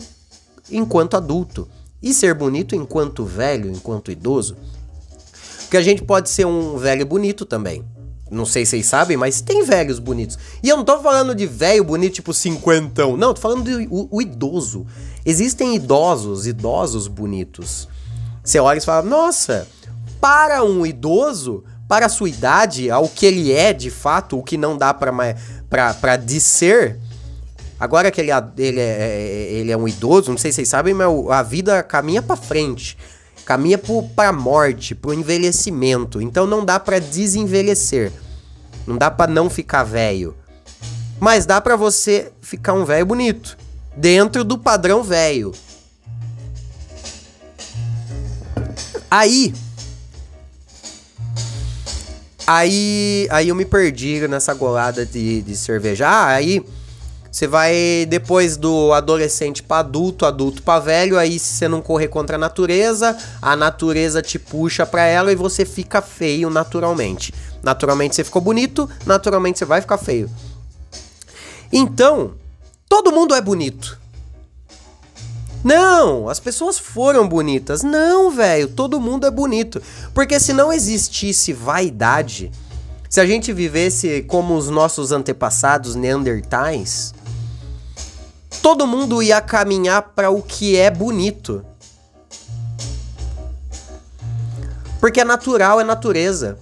enquanto 0.71 1.17
adulto. 1.17 1.69
E 2.07 2.15
ser 2.15 2.35
bonito 2.35 2.77
enquanto 2.77 3.25
velho, 3.25 3.69
enquanto 3.69 4.13
idoso. 4.13 4.57
Porque 5.63 5.77
a 5.77 5.83
gente 5.83 6.05
pode 6.05 6.31
ser 6.31 6.47
um 6.47 6.79
velho 6.79 7.05
bonito 7.05 7.45
também. 7.45 7.85
Não 8.31 8.47
sei 8.47 8.65
se 8.65 8.71
vocês 8.71 8.87
sabem, 8.87 9.17
mas 9.17 9.41
tem 9.41 9.65
velhos 9.65 9.99
bonitos. 9.99 10.39
E 10.63 10.69
eu 10.69 10.77
não 10.77 10.85
tô 10.85 11.01
falando 11.01 11.35
de 11.35 11.49
velho 11.49 11.83
bonito, 11.83 12.15
tipo 12.15 12.33
cinquentão. 12.33 13.17
Não, 13.17 13.35
tô 13.35 13.41
falando 13.41 13.65
de 13.65 13.89
o, 13.91 14.23
idoso. 14.23 14.87
Existem 15.25 15.75
idosos, 15.75 16.47
idosos 16.47 17.09
bonitos. 17.09 17.89
Você 18.41 18.61
olha 18.61 18.79
e 18.79 18.81
fala, 18.81 19.03
nossa, 19.05 19.67
para 20.21 20.63
um 20.63 20.87
idoso, 20.87 21.65
para 21.89 22.07
a 22.07 22.09
sua 22.09 22.29
idade, 22.29 22.89
ao 22.89 23.09
que 23.09 23.27
ele 23.27 23.51
é 23.51 23.73
de 23.73 23.91
fato, 23.91 24.39
o 24.39 24.45
que 24.45 24.57
não 24.57 24.79
dá 24.79 24.95
para 24.95 26.17
disser, 26.17 27.01
Agora 27.79 28.11
que 28.11 28.21
ele, 28.21 28.31
ele, 28.57 28.81
é, 28.81 28.83
é, 28.83 29.49
ele 29.53 29.71
é 29.71 29.77
um 29.77 29.87
idoso, 29.87 30.31
não 30.31 30.39
sei 30.39 30.51
se 30.51 30.57
vocês 30.57 30.69
sabem, 30.69 30.95
mas 30.95 31.09
a 31.31 31.43
vida 31.43 31.83
caminha 31.83 32.23
para 32.23 32.37
frente. 32.37 32.97
Caminha 33.45 33.79
para 34.17 34.31
a 34.31 34.33
morte, 34.33 34.95
para 34.95 35.11
o 35.11 35.15
envelhecimento. 35.15 36.21
Então 36.21 36.47
não 36.47 36.65
dá 36.65 36.81
para 36.81 36.99
desenvelhecer. 36.99 38.11
Não 38.87 38.97
dá 38.97 39.11
para 39.11 39.31
não 39.31 39.51
ficar 39.51 39.85
velho. 39.85 40.35
Mas 41.21 41.47
dá 41.47 41.61
para 41.61 41.77
você 41.77 42.33
ficar 42.41 42.73
um 42.73 42.85
velho 42.85 43.07
bonito. 43.07 43.57
Dentro 43.97 44.43
do 44.43 44.59
padrão 44.59 45.03
velho. 45.03 45.53
Aí. 49.11 49.55
Aí. 52.47 53.29
Aí 53.31 53.49
eu 53.49 53.55
me 53.55 53.65
perdi 53.65 54.27
nessa 54.27 54.55
golada 54.55 55.07
de, 55.07 55.43
de 55.43 55.57
cerveja. 55.57 56.09
Ah, 56.09 56.27
aí 56.29 56.65
você 57.37 57.47
vai 57.47 58.07
depois 58.09 58.57
do 58.57 58.95
adolescente 58.95 59.63
para 59.63 59.81
adulto, 59.81 60.25
adulto 60.25 60.63
para 60.63 60.81
velho, 60.81 61.19
aí 61.19 61.39
se 61.39 61.53
você 61.53 61.69
não 61.69 61.83
correr 61.83 62.09
contra 62.09 62.37
a 62.37 62.39
natureza, 62.39 63.15
a 63.43 63.55
natureza 63.55 64.23
te 64.23 64.39
puxa 64.39 64.87
para 64.87 65.05
ela 65.05 65.31
e 65.31 65.37
você 65.37 65.67
fica 65.67 66.01
feio 66.01 66.49
naturalmente. 66.49 67.35
Naturalmente 67.63 68.17
você 68.17 68.25
ficou 68.25 68.41
bonito, 68.41 68.89
naturalmente 69.05 69.59
você 69.59 69.67
vai 69.67 69.83
ficar 69.83 69.99
feio. 69.99 70.31
Então, 71.71 72.33
todo 72.89 73.13
mundo 73.13 73.35
é 73.35 73.41
bonito. 73.43 74.01
Não, 75.63 76.31
as 76.31 76.41
pessoas 76.41 76.79
foram 76.79 77.29
bonitas. 77.29 77.83
Não, 77.83 78.31
velho, 78.31 78.67
todo 78.69 78.99
mundo 78.99 79.27
é 79.27 79.31
bonito. 79.31 79.83
Porque 80.15 80.41
se 80.41 80.55
não 80.55 80.73
existisse 80.73 81.53
vaidade, 81.53 82.51
se 83.11 83.21
a 83.21 83.27
gente 83.27 83.53
vivesse 83.53 84.23
como 84.23 84.57
os 84.57 84.71
nossos 84.71 85.13
antepassados 85.13 85.95
neandertais, 85.95 87.15
todo 88.63 88.87
mundo 88.87 89.23
ia 89.23 89.41
caminhar 89.41 90.03
para 90.15 90.31
o 90.31 90.43
que 90.43 90.77
é 90.77 90.91
bonito. 90.91 91.65
Porque 95.01 95.21
é 95.21 95.25
natural, 95.25 95.81
é 95.81 95.85
natureza. 95.85 96.59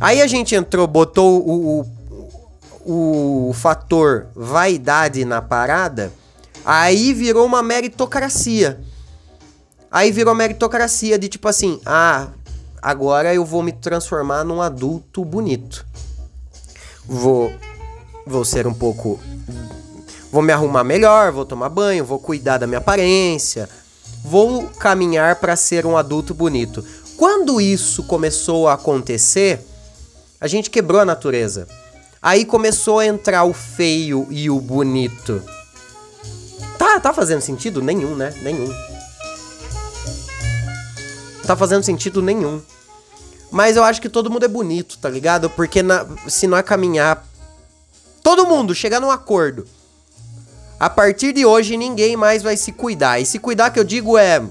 Aí 0.00 0.22
a 0.22 0.26
gente 0.26 0.54
entrou, 0.54 0.86
botou 0.86 1.40
o, 1.40 1.86
o, 2.84 3.48
o 3.48 3.52
fator 3.52 4.28
vaidade 4.34 5.24
na 5.24 5.42
parada, 5.42 6.12
aí 6.64 7.12
virou 7.12 7.44
uma 7.44 7.62
meritocracia. 7.62 8.80
Aí 9.90 10.12
virou 10.12 10.34
meritocracia 10.34 11.18
de 11.18 11.28
tipo 11.28 11.48
assim, 11.48 11.80
ah, 11.84 12.28
agora 12.80 13.34
eu 13.34 13.44
vou 13.44 13.62
me 13.62 13.72
transformar 13.72 14.44
num 14.44 14.62
adulto 14.62 15.24
bonito. 15.24 15.84
Vou 17.04 17.52
vou 18.26 18.44
ser 18.44 18.66
um 18.66 18.74
pouco 18.74 19.18
Vou 20.30 20.42
me 20.42 20.52
arrumar 20.52 20.84
melhor, 20.84 21.32
vou 21.32 21.44
tomar 21.44 21.70
banho, 21.70 22.04
vou 22.04 22.18
cuidar 22.18 22.58
da 22.58 22.66
minha 22.66 22.78
aparência, 22.78 23.68
vou 24.22 24.64
caminhar 24.78 25.36
para 25.36 25.56
ser 25.56 25.86
um 25.86 25.96
adulto 25.96 26.34
bonito. 26.34 26.84
Quando 27.16 27.60
isso 27.60 28.02
começou 28.02 28.68
a 28.68 28.74
acontecer, 28.74 29.60
a 30.38 30.46
gente 30.46 30.68
quebrou 30.68 31.00
a 31.00 31.04
natureza. 31.04 31.66
Aí 32.20 32.44
começou 32.44 32.98
a 32.98 33.06
entrar 33.06 33.44
o 33.44 33.54
feio 33.54 34.26
e 34.30 34.50
o 34.50 34.60
bonito. 34.60 35.42
Tá, 36.76 37.00
tá 37.00 37.12
fazendo 37.12 37.40
sentido? 37.40 37.80
Nenhum, 37.80 38.14
né? 38.14 38.34
Nenhum. 38.42 38.68
Tá 41.46 41.56
fazendo 41.56 41.82
sentido 41.82 42.20
nenhum. 42.20 42.60
Mas 43.50 43.76
eu 43.76 43.84
acho 43.84 44.02
que 44.02 44.10
todo 44.10 44.30
mundo 44.30 44.44
é 44.44 44.48
bonito, 44.48 44.98
tá 44.98 45.08
ligado? 45.08 45.48
Porque 45.48 45.82
na, 45.82 46.06
se 46.28 46.46
não 46.46 46.58
é 46.58 46.62
caminhar. 46.62 47.26
Todo 48.22 48.46
mundo 48.46 48.74
chegar 48.74 49.00
num 49.00 49.10
acordo 49.10 49.66
a 50.78 50.88
partir 50.88 51.32
de 51.32 51.44
hoje 51.44 51.76
ninguém 51.76 52.16
mais 52.16 52.42
vai 52.42 52.56
se 52.56 52.72
cuidar. 52.72 53.20
E 53.20 53.26
se 53.26 53.38
cuidar 53.38 53.70
que 53.70 53.78
eu 53.78 53.84
digo 53.84 54.16
é 54.16 54.42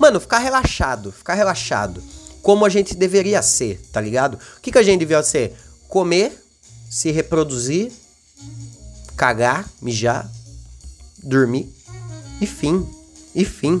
mano, 0.00 0.18
ficar 0.18 0.38
relaxado, 0.38 1.12
ficar 1.12 1.34
relaxado, 1.34 2.02
como 2.40 2.64
a 2.64 2.70
gente 2.70 2.96
deveria 2.96 3.42
ser, 3.42 3.78
tá 3.92 4.00
ligado? 4.00 4.38
O 4.56 4.60
que 4.62 4.72
que 4.72 4.78
a 4.78 4.82
gente 4.82 5.00
deveria 5.00 5.22
ser? 5.22 5.54
Comer, 5.88 6.42
se 6.88 7.10
reproduzir, 7.10 7.92
cagar, 9.14 9.68
mijar, 9.82 10.26
dormir 11.22 11.70
e 12.40 12.46
fim. 12.46 12.88
E 13.34 13.44
fim. 13.44 13.80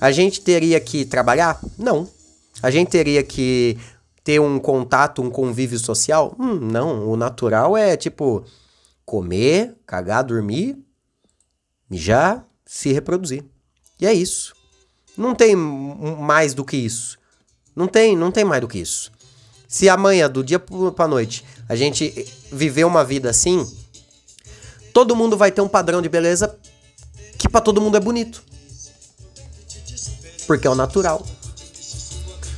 A 0.00 0.10
gente 0.10 0.40
teria 0.40 0.80
que 0.80 1.04
trabalhar? 1.04 1.60
Não. 1.76 2.08
A 2.62 2.70
gente 2.70 2.88
teria 2.88 3.22
que 3.22 3.78
ter 4.24 4.40
um 4.40 4.58
contato, 4.58 5.22
um 5.22 5.30
convívio 5.30 5.78
social? 5.78 6.34
Hum, 6.38 6.54
não. 6.54 7.08
O 7.08 7.16
natural 7.16 7.76
é 7.76 7.96
tipo 7.96 8.42
comer, 9.06 9.76
cagar, 9.86 10.24
dormir, 10.24 10.76
mijar, 11.88 12.44
se 12.66 12.92
reproduzir. 12.92 13.44
E 14.00 14.06
é 14.06 14.12
isso. 14.12 14.52
Não 15.16 15.34
tem 15.34 15.54
mais 15.56 16.52
do 16.52 16.64
que 16.64 16.76
isso. 16.76 17.16
Não 17.74 17.86
tem, 17.86 18.16
não 18.16 18.30
tem 18.32 18.44
mais 18.44 18.60
do 18.60 18.68
que 18.68 18.78
isso. 18.78 19.12
Se 19.68 19.88
amanhã, 19.88 20.28
do 20.28 20.44
dia 20.44 20.58
pra 20.58 21.08
noite, 21.08 21.44
a 21.68 21.76
gente 21.76 22.10
viver 22.52 22.84
uma 22.84 23.04
vida 23.04 23.30
assim, 23.30 23.66
todo 24.92 25.16
mundo 25.16 25.36
vai 25.36 25.50
ter 25.50 25.60
um 25.60 25.68
padrão 25.68 26.02
de 26.02 26.08
beleza 26.08 26.58
que 27.38 27.48
pra 27.48 27.60
todo 27.60 27.80
mundo 27.80 27.96
é 27.96 28.00
bonito. 28.00 28.42
Porque 30.46 30.66
é 30.66 30.70
o 30.70 30.74
natural. 30.74 31.24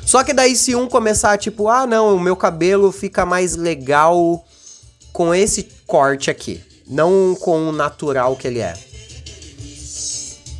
Só 0.04 0.24
que 0.24 0.32
daí 0.32 0.56
se 0.56 0.74
um 0.74 0.88
começar 0.88 1.36
tipo, 1.36 1.68
ah 1.68 1.86
não, 1.86 2.16
o 2.16 2.20
meu 2.20 2.34
cabelo 2.34 2.90
fica 2.90 3.26
mais 3.26 3.56
legal 3.56 4.44
com 5.12 5.34
esse 5.34 5.77
corte 5.88 6.30
aqui, 6.30 6.62
não 6.86 7.34
com 7.34 7.70
o 7.70 7.72
natural 7.72 8.36
que 8.36 8.46
ele 8.46 8.60
é. 8.60 8.74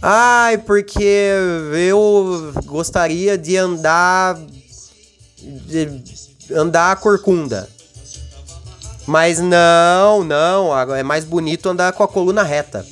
Ai, 0.00 0.56
porque 0.58 1.30
eu 1.76 2.52
gostaria 2.64 3.36
de 3.36 3.56
andar 3.56 4.38
de 5.40 6.02
andar 6.54 6.96
corcunda. 6.96 7.68
Mas 9.06 9.38
não, 9.38 10.24
não, 10.24 10.94
é 10.94 11.02
mais 11.02 11.24
bonito 11.24 11.68
andar 11.68 11.92
com 11.92 12.02
a 12.02 12.08
coluna 12.08 12.42
reta. 12.42 12.84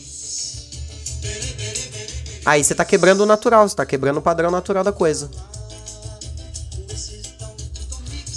Aí 2.45 2.63
você 2.63 2.75
tá 2.75 2.85
quebrando 2.85 3.23
o 3.23 3.27
natural, 3.27 3.69
você 3.69 3.77
tá 3.77 3.85
quebrando 3.85 4.19
o 4.19 4.23
padrão 4.23 4.51
natural 4.51 4.85
da 4.85 4.93
coisa. 4.93 5.31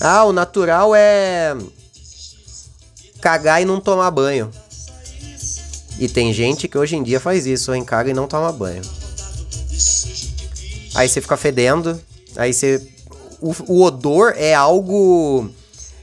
Ah, 0.01 0.23
o 0.23 0.31
natural 0.31 0.95
é 0.95 1.55
cagar 3.21 3.61
e 3.61 3.65
não 3.65 3.79
tomar 3.79 4.09
banho. 4.11 4.49
E 5.99 6.07
tem 6.07 6.31
gente 6.33 6.67
que 6.67 6.77
hoje 6.77 6.95
em 6.95 7.03
dia 7.03 7.19
faz 7.19 7.45
isso, 7.45 7.73
hein? 7.73 7.83
Caga 7.83 8.09
e 8.09 8.13
não 8.13 8.27
toma 8.27 8.51
banho. 8.51 8.81
Aí 10.95 11.07
você 11.07 11.21
fica 11.21 11.37
fedendo, 11.37 11.99
aí 12.35 12.53
você. 12.53 12.81
O, 13.41 13.53
o 13.67 13.83
odor 13.83 14.33
é 14.37 14.53
algo. 14.53 15.49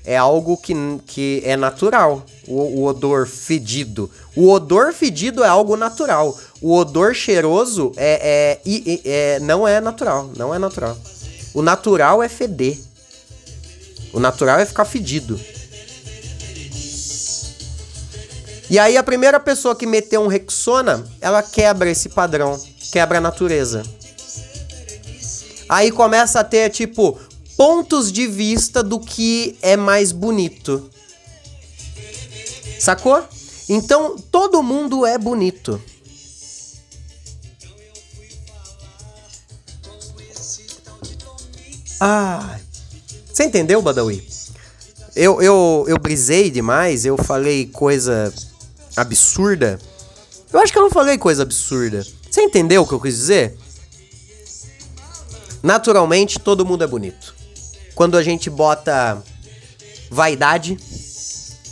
É 0.04 0.16
algo 0.16 0.56
que, 0.56 0.72
que 1.06 1.42
é 1.44 1.56
natural. 1.56 2.24
O, 2.46 2.80
o 2.80 2.84
odor 2.84 3.26
fedido. 3.26 4.08
O 4.36 4.50
odor 4.50 4.92
fedido 4.92 5.42
é 5.42 5.48
algo 5.48 5.76
natural. 5.76 6.38
O 6.60 6.76
odor 6.76 7.12
cheiroso 7.12 7.92
é, 7.96 8.20
é, 8.22 8.60
i- 8.64 9.00
é- 9.04 9.40
não 9.40 9.66
é 9.66 9.80
natural. 9.80 10.30
Não 10.36 10.54
é 10.54 10.58
natural. 10.58 10.96
O 11.52 11.60
natural 11.60 12.22
é 12.22 12.28
feder. 12.28 12.78
O 14.12 14.20
natural 14.20 14.60
é 14.60 14.64
ficar 14.66 14.84
fedido. 14.84 15.40
E 18.68 18.78
aí 18.78 18.96
a 18.96 19.02
primeira 19.02 19.38
pessoa 19.38 19.76
que 19.76 19.86
meteu 19.86 20.20
um 20.20 20.26
Rexona, 20.26 21.06
ela 21.20 21.42
quebra 21.42 21.88
esse 21.88 22.08
padrão, 22.08 22.60
quebra 22.90 23.18
a 23.18 23.20
natureza. 23.20 23.82
Aí 25.68 25.90
começa 25.90 26.40
a 26.40 26.44
ter 26.44 26.70
tipo 26.70 27.18
pontos 27.56 28.10
de 28.10 28.26
vista 28.26 28.82
do 28.82 28.98
que 28.98 29.56
é 29.62 29.76
mais 29.76 30.10
bonito. 30.10 30.90
Sacou? 32.78 33.24
Então 33.68 34.16
todo 34.16 34.62
mundo 34.62 35.06
é 35.06 35.16
bonito. 35.16 35.80
Ah, 42.00 42.58
você 43.32 43.44
entendeu, 43.44 43.80
Badawi? 43.80 44.26
Eu, 45.14 45.40
eu, 45.40 45.84
eu 45.88 45.98
brisei 45.98 46.50
demais, 46.50 47.06
eu 47.06 47.16
falei 47.16 47.66
coisa 47.66 48.32
absurda. 48.96 49.78
Eu 50.52 50.60
acho 50.60 50.72
que 50.72 50.78
eu 50.78 50.82
não 50.82 50.90
falei 50.90 51.18
coisa 51.18 51.42
absurda. 51.42 52.04
Você 52.30 52.42
entendeu 52.42 52.82
o 52.82 52.86
que 52.86 52.94
eu 52.94 53.00
quis 53.00 53.14
dizer? 53.16 53.56
Naturalmente, 55.62 56.38
todo 56.38 56.64
mundo 56.64 56.84
é 56.84 56.86
bonito. 56.86 57.34
Quando 57.94 58.16
a 58.16 58.22
gente 58.22 58.48
bota 58.48 59.22
vaidade, 60.10 60.78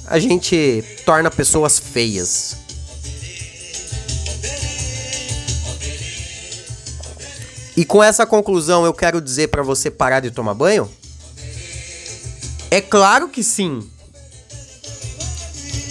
a 0.06 0.18
gente 0.18 0.84
torna 1.04 1.30
pessoas 1.30 1.78
feias. 1.78 2.56
E 7.76 7.84
com 7.84 8.02
essa 8.02 8.24
conclusão, 8.24 8.84
eu 8.84 8.94
quero 8.94 9.20
dizer 9.20 9.48
pra 9.48 9.62
você 9.62 9.90
parar 9.90 10.20
de 10.20 10.30
tomar 10.30 10.54
banho? 10.54 10.90
É 12.70 12.80
claro 12.80 13.28
que 13.28 13.42
sim. 13.42 13.88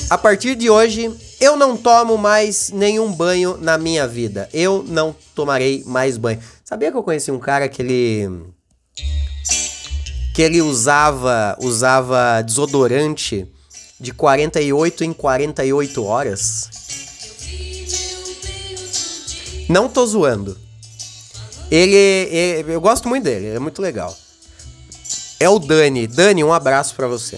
A 0.09 0.17
partir 0.17 0.55
de 0.55 0.69
hoje, 0.69 1.11
eu 1.43 1.57
não 1.57 1.75
tomo 1.75 2.17
mais 2.17 2.69
nenhum 2.69 3.11
banho 3.11 3.57
na 3.57 3.77
minha 3.77 4.07
vida. 4.07 4.49
Eu 4.53 4.83
não 4.87 5.13
tomarei 5.35 5.83
mais 5.85 6.17
banho. 6.17 6.39
Sabia 6.63 6.89
que 6.91 6.97
eu 6.97 7.03
conheci 7.03 7.31
um 7.31 7.39
cara 7.39 7.67
que 7.67 7.81
ele 7.81 8.29
que 10.33 10.41
ele 10.41 10.61
usava 10.61 11.55
usava 11.61 12.41
desodorante 12.41 13.45
de 13.99 14.13
48 14.13 15.03
em 15.03 15.13
48 15.13 16.03
horas? 16.03 16.69
Não 19.69 19.87
tô 19.89 20.05
zoando. 20.05 20.57
Ele, 21.71 21.95
ele- 21.95 22.73
eu 22.73 22.81
gosto 22.81 23.07
muito 23.07 23.23
dele, 23.23 23.47
é 23.47 23.59
muito 23.59 23.81
legal. 23.81 24.15
É 25.39 25.49
o 25.49 25.57
Dani. 25.59 26.07
Dani, 26.07 26.43
um 26.43 26.53
abraço 26.53 26.95
pra 26.95 27.07
você. 27.07 27.37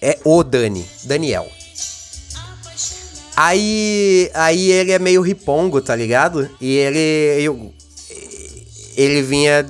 É 0.00 0.18
o 0.24 0.42
Dani, 0.44 0.84
Daniel. 1.04 1.50
Aí, 3.36 4.30
aí 4.32 4.70
ele 4.70 4.92
é 4.92 4.98
meio 4.98 5.20
ripongo, 5.20 5.80
tá 5.80 5.94
ligado? 5.96 6.48
E 6.60 6.76
ele 6.76 7.42
eu- 7.42 7.74
ele 8.96 9.22
vinha 9.22 9.66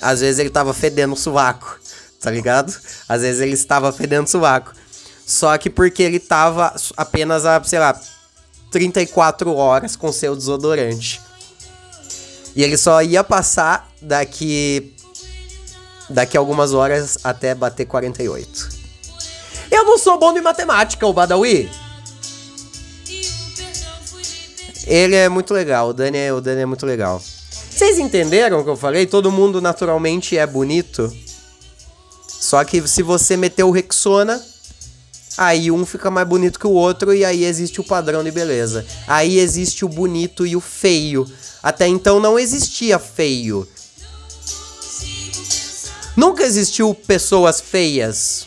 às 0.00 0.20
vezes 0.20 0.38
ele 0.38 0.50
tava 0.50 0.72
fedendo 0.72 1.12
o 1.12 1.16
sovaco, 1.16 1.78
tá 2.20 2.30
ligado? 2.30 2.74
Às 3.08 3.22
vezes 3.22 3.40
ele 3.40 3.52
estava 3.54 3.92
fedendo 3.92 4.26
o 4.26 4.30
sovaco. 4.30 4.72
Só 5.26 5.56
que 5.58 5.68
porque 5.68 6.02
ele 6.02 6.18
tava 6.18 6.74
apenas 6.96 7.44
a, 7.44 7.62
sei 7.62 7.78
lá, 7.78 8.00
34 8.70 9.54
horas 9.54 9.96
com 9.96 10.10
seu 10.12 10.34
desodorante. 10.34 11.20
E 12.54 12.62
ele 12.62 12.76
só 12.76 13.02
ia 13.02 13.22
passar 13.22 13.88
daqui 14.00 14.94
daqui 16.08 16.36
algumas 16.36 16.72
horas 16.72 17.18
até 17.22 17.54
bater 17.54 17.86
48. 17.86 18.68
Eu 19.70 19.84
não 19.84 19.96
sou 19.98 20.18
bom 20.18 20.32
de 20.32 20.40
matemática, 20.40 21.06
o 21.06 21.12
Badawi. 21.12 21.70
Ele 24.90 25.14
é 25.14 25.28
muito 25.28 25.54
legal, 25.54 25.90
o 25.90 25.92
Dani 25.92 26.18
é, 26.18 26.32
o 26.32 26.40
Dani 26.40 26.62
é 26.62 26.66
muito 26.66 26.84
legal. 26.84 27.22
Vocês 27.70 27.96
entenderam 27.96 28.58
o 28.58 28.64
que 28.64 28.70
eu 28.70 28.76
falei? 28.76 29.06
Todo 29.06 29.30
mundo 29.30 29.60
naturalmente 29.60 30.36
é 30.36 30.44
bonito. 30.44 31.16
Só 32.26 32.64
que 32.64 32.86
se 32.88 33.00
você 33.00 33.36
meter 33.36 33.62
o 33.62 33.70
Rexona, 33.70 34.44
aí 35.38 35.70
um 35.70 35.86
fica 35.86 36.10
mais 36.10 36.26
bonito 36.26 36.58
que 36.58 36.66
o 36.66 36.72
outro 36.72 37.14
e 37.14 37.24
aí 37.24 37.44
existe 37.44 37.80
o 37.80 37.84
padrão 37.84 38.24
de 38.24 38.32
beleza. 38.32 38.84
Aí 39.06 39.38
existe 39.38 39.84
o 39.84 39.88
bonito 39.88 40.44
e 40.44 40.56
o 40.56 40.60
feio. 40.60 41.24
Até 41.62 41.86
então 41.86 42.18
não 42.18 42.36
existia 42.36 42.98
feio. 42.98 43.68
Nunca 46.16 46.42
existiu 46.42 46.92
pessoas 46.94 47.60
feias. 47.60 48.44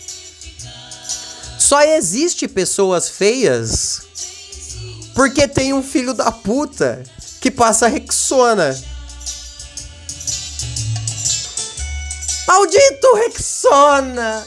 Só 1.57 1.81
existe 1.81 2.49
pessoas 2.49 3.07
feias 3.07 4.03
porque 5.13 5.47
tem 5.47 5.73
um 5.73 5.83
filho 5.83 6.13
da 6.13 6.31
puta 6.31 7.03
que 7.39 7.51
passa 7.51 7.87
Rexona. 7.87 8.75
Maldito 12.47 13.15
Rexona! 13.15 14.45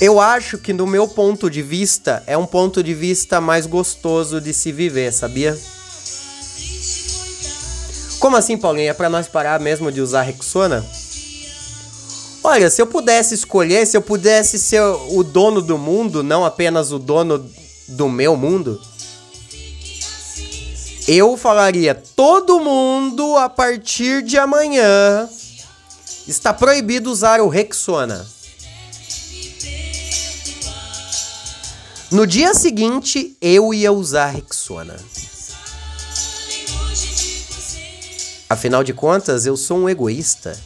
Eu 0.00 0.20
acho 0.20 0.58
que, 0.58 0.72
do 0.72 0.86
meu 0.86 1.08
ponto 1.08 1.48
de 1.48 1.62
vista, 1.62 2.22
é 2.26 2.36
um 2.36 2.44
ponto 2.44 2.82
de 2.82 2.92
vista 2.92 3.40
mais 3.40 3.64
gostoso 3.64 4.38
de 4.38 4.52
se 4.52 4.70
viver, 4.70 5.10
sabia? 5.12 5.58
Como 8.24 8.38
assim, 8.38 8.56
Paulinho? 8.56 8.88
É 8.88 8.94
pra 8.94 9.10
nós 9.10 9.28
parar 9.28 9.60
mesmo 9.60 9.92
de 9.92 10.00
usar 10.00 10.22
Rexona? 10.22 10.82
Olha, 12.42 12.70
se 12.70 12.80
eu 12.80 12.86
pudesse 12.86 13.34
escolher, 13.34 13.86
se 13.86 13.98
eu 13.98 14.00
pudesse 14.00 14.58
ser 14.58 14.80
o 14.80 15.22
dono 15.22 15.60
do 15.60 15.76
mundo, 15.76 16.22
não 16.22 16.42
apenas 16.42 16.90
o 16.90 16.98
dono 16.98 17.46
do 17.86 18.08
meu 18.08 18.34
mundo, 18.34 18.80
Eu 21.06 21.36
falaria: 21.36 21.94
todo 21.94 22.60
mundo 22.60 23.36
a 23.36 23.50
partir 23.50 24.22
de 24.22 24.38
amanhã 24.38 25.28
está 26.26 26.54
proibido 26.54 27.10
usar 27.10 27.42
o 27.42 27.48
Rexona. 27.48 28.26
No 32.10 32.26
dia 32.26 32.54
seguinte, 32.54 33.36
eu 33.38 33.74
ia 33.74 33.92
usar 33.92 34.28
Rexona. 34.28 34.96
Afinal 38.48 38.84
de 38.84 38.92
contas, 38.92 39.46
eu 39.46 39.56
sou 39.56 39.78
um 39.78 39.88
egoísta. 39.88 40.58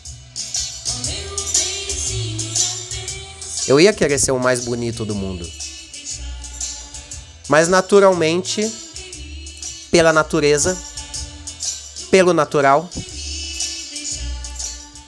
Eu 3.66 3.78
ia 3.78 3.92
querer 3.92 4.18
ser 4.18 4.32
o 4.32 4.38
mais 4.38 4.64
bonito 4.64 5.04
do 5.04 5.14
mundo. 5.14 5.48
Mas 7.48 7.68
naturalmente, 7.68 8.70
pela 9.90 10.12
natureza, 10.12 10.76
pelo 12.10 12.32
natural, 12.32 12.88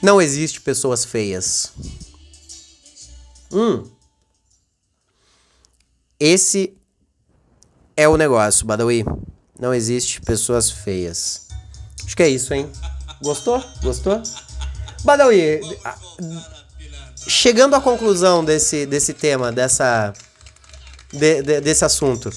não 0.02 0.20
existe 0.20 0.60
pessoas 0.60 1.04
feias. 1.04 1.72
Hum. 3.52 3.84
Esse 6.18 6.74
é 7.96 8.08
o 8.08 8.16
negócio, 8.16 8.64
Badawi. 8.64 9.04
Não 9.58 9.74
existe 9.74 10.20
pessoas 10.20 10.70
feias. 10.70 11.49
Acho 12.10 12.16
que 12.16 12.24
é 12.24 12.28
isso, 12.28 12.52
hein? 12.52 12.68
Gostou? 13.22 13.64
Gostou? 13.84 14.20
Badawi, 15.04 15.60
chegando 17.16 17.76
à 17.76 17.80
conclusão 17.80 18.44
desse, 18.44 18.84
desse 18.84 19.14
tema, 19.14 19.52
dessa, 19.52 20.12
de- 21.12 21.40
de- 21.40 21.60
desse 21.60 21.84
assunto, 21.84 22.28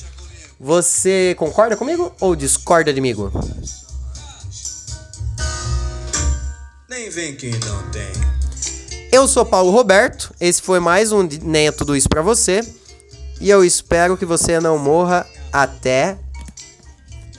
você 0.59 1.33
concorda 1.39 1.75
comigo 1.75 2.13
ou 2.19 2.35
discorda 2.35 2.93
de 2.93 3.01
mim? 3.01 3.15
Nem 6.87 7.09
vem 7.09 7.35
quem 7.35 7.53
não 7.65 7.89
tem. 7.89 8.11
Eu 9.11 9.27
sou 9.27 9.43
Paulo 9.43 9.71
Roberto, 9.71 10.31
esse 10.39 10.61
foi 10.61 10.79
mais 10.79 11.11
um 11.11 11.23
Nem 11.41 11.65
é 11.65 11.71
Tudo 11.71 11.95
Isso 11.95 12.07
pra 12.07 12.21
você. 12.21 12.61
E 13.41 13.49
eu 13.49 13.65
espero 13.65 14.15
que 14.17 14.23
você 14.25 14.59
não 14.59 14.77
morra 14.77 15.25
até 15.51 16.15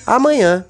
amanhã. 0.04 0.66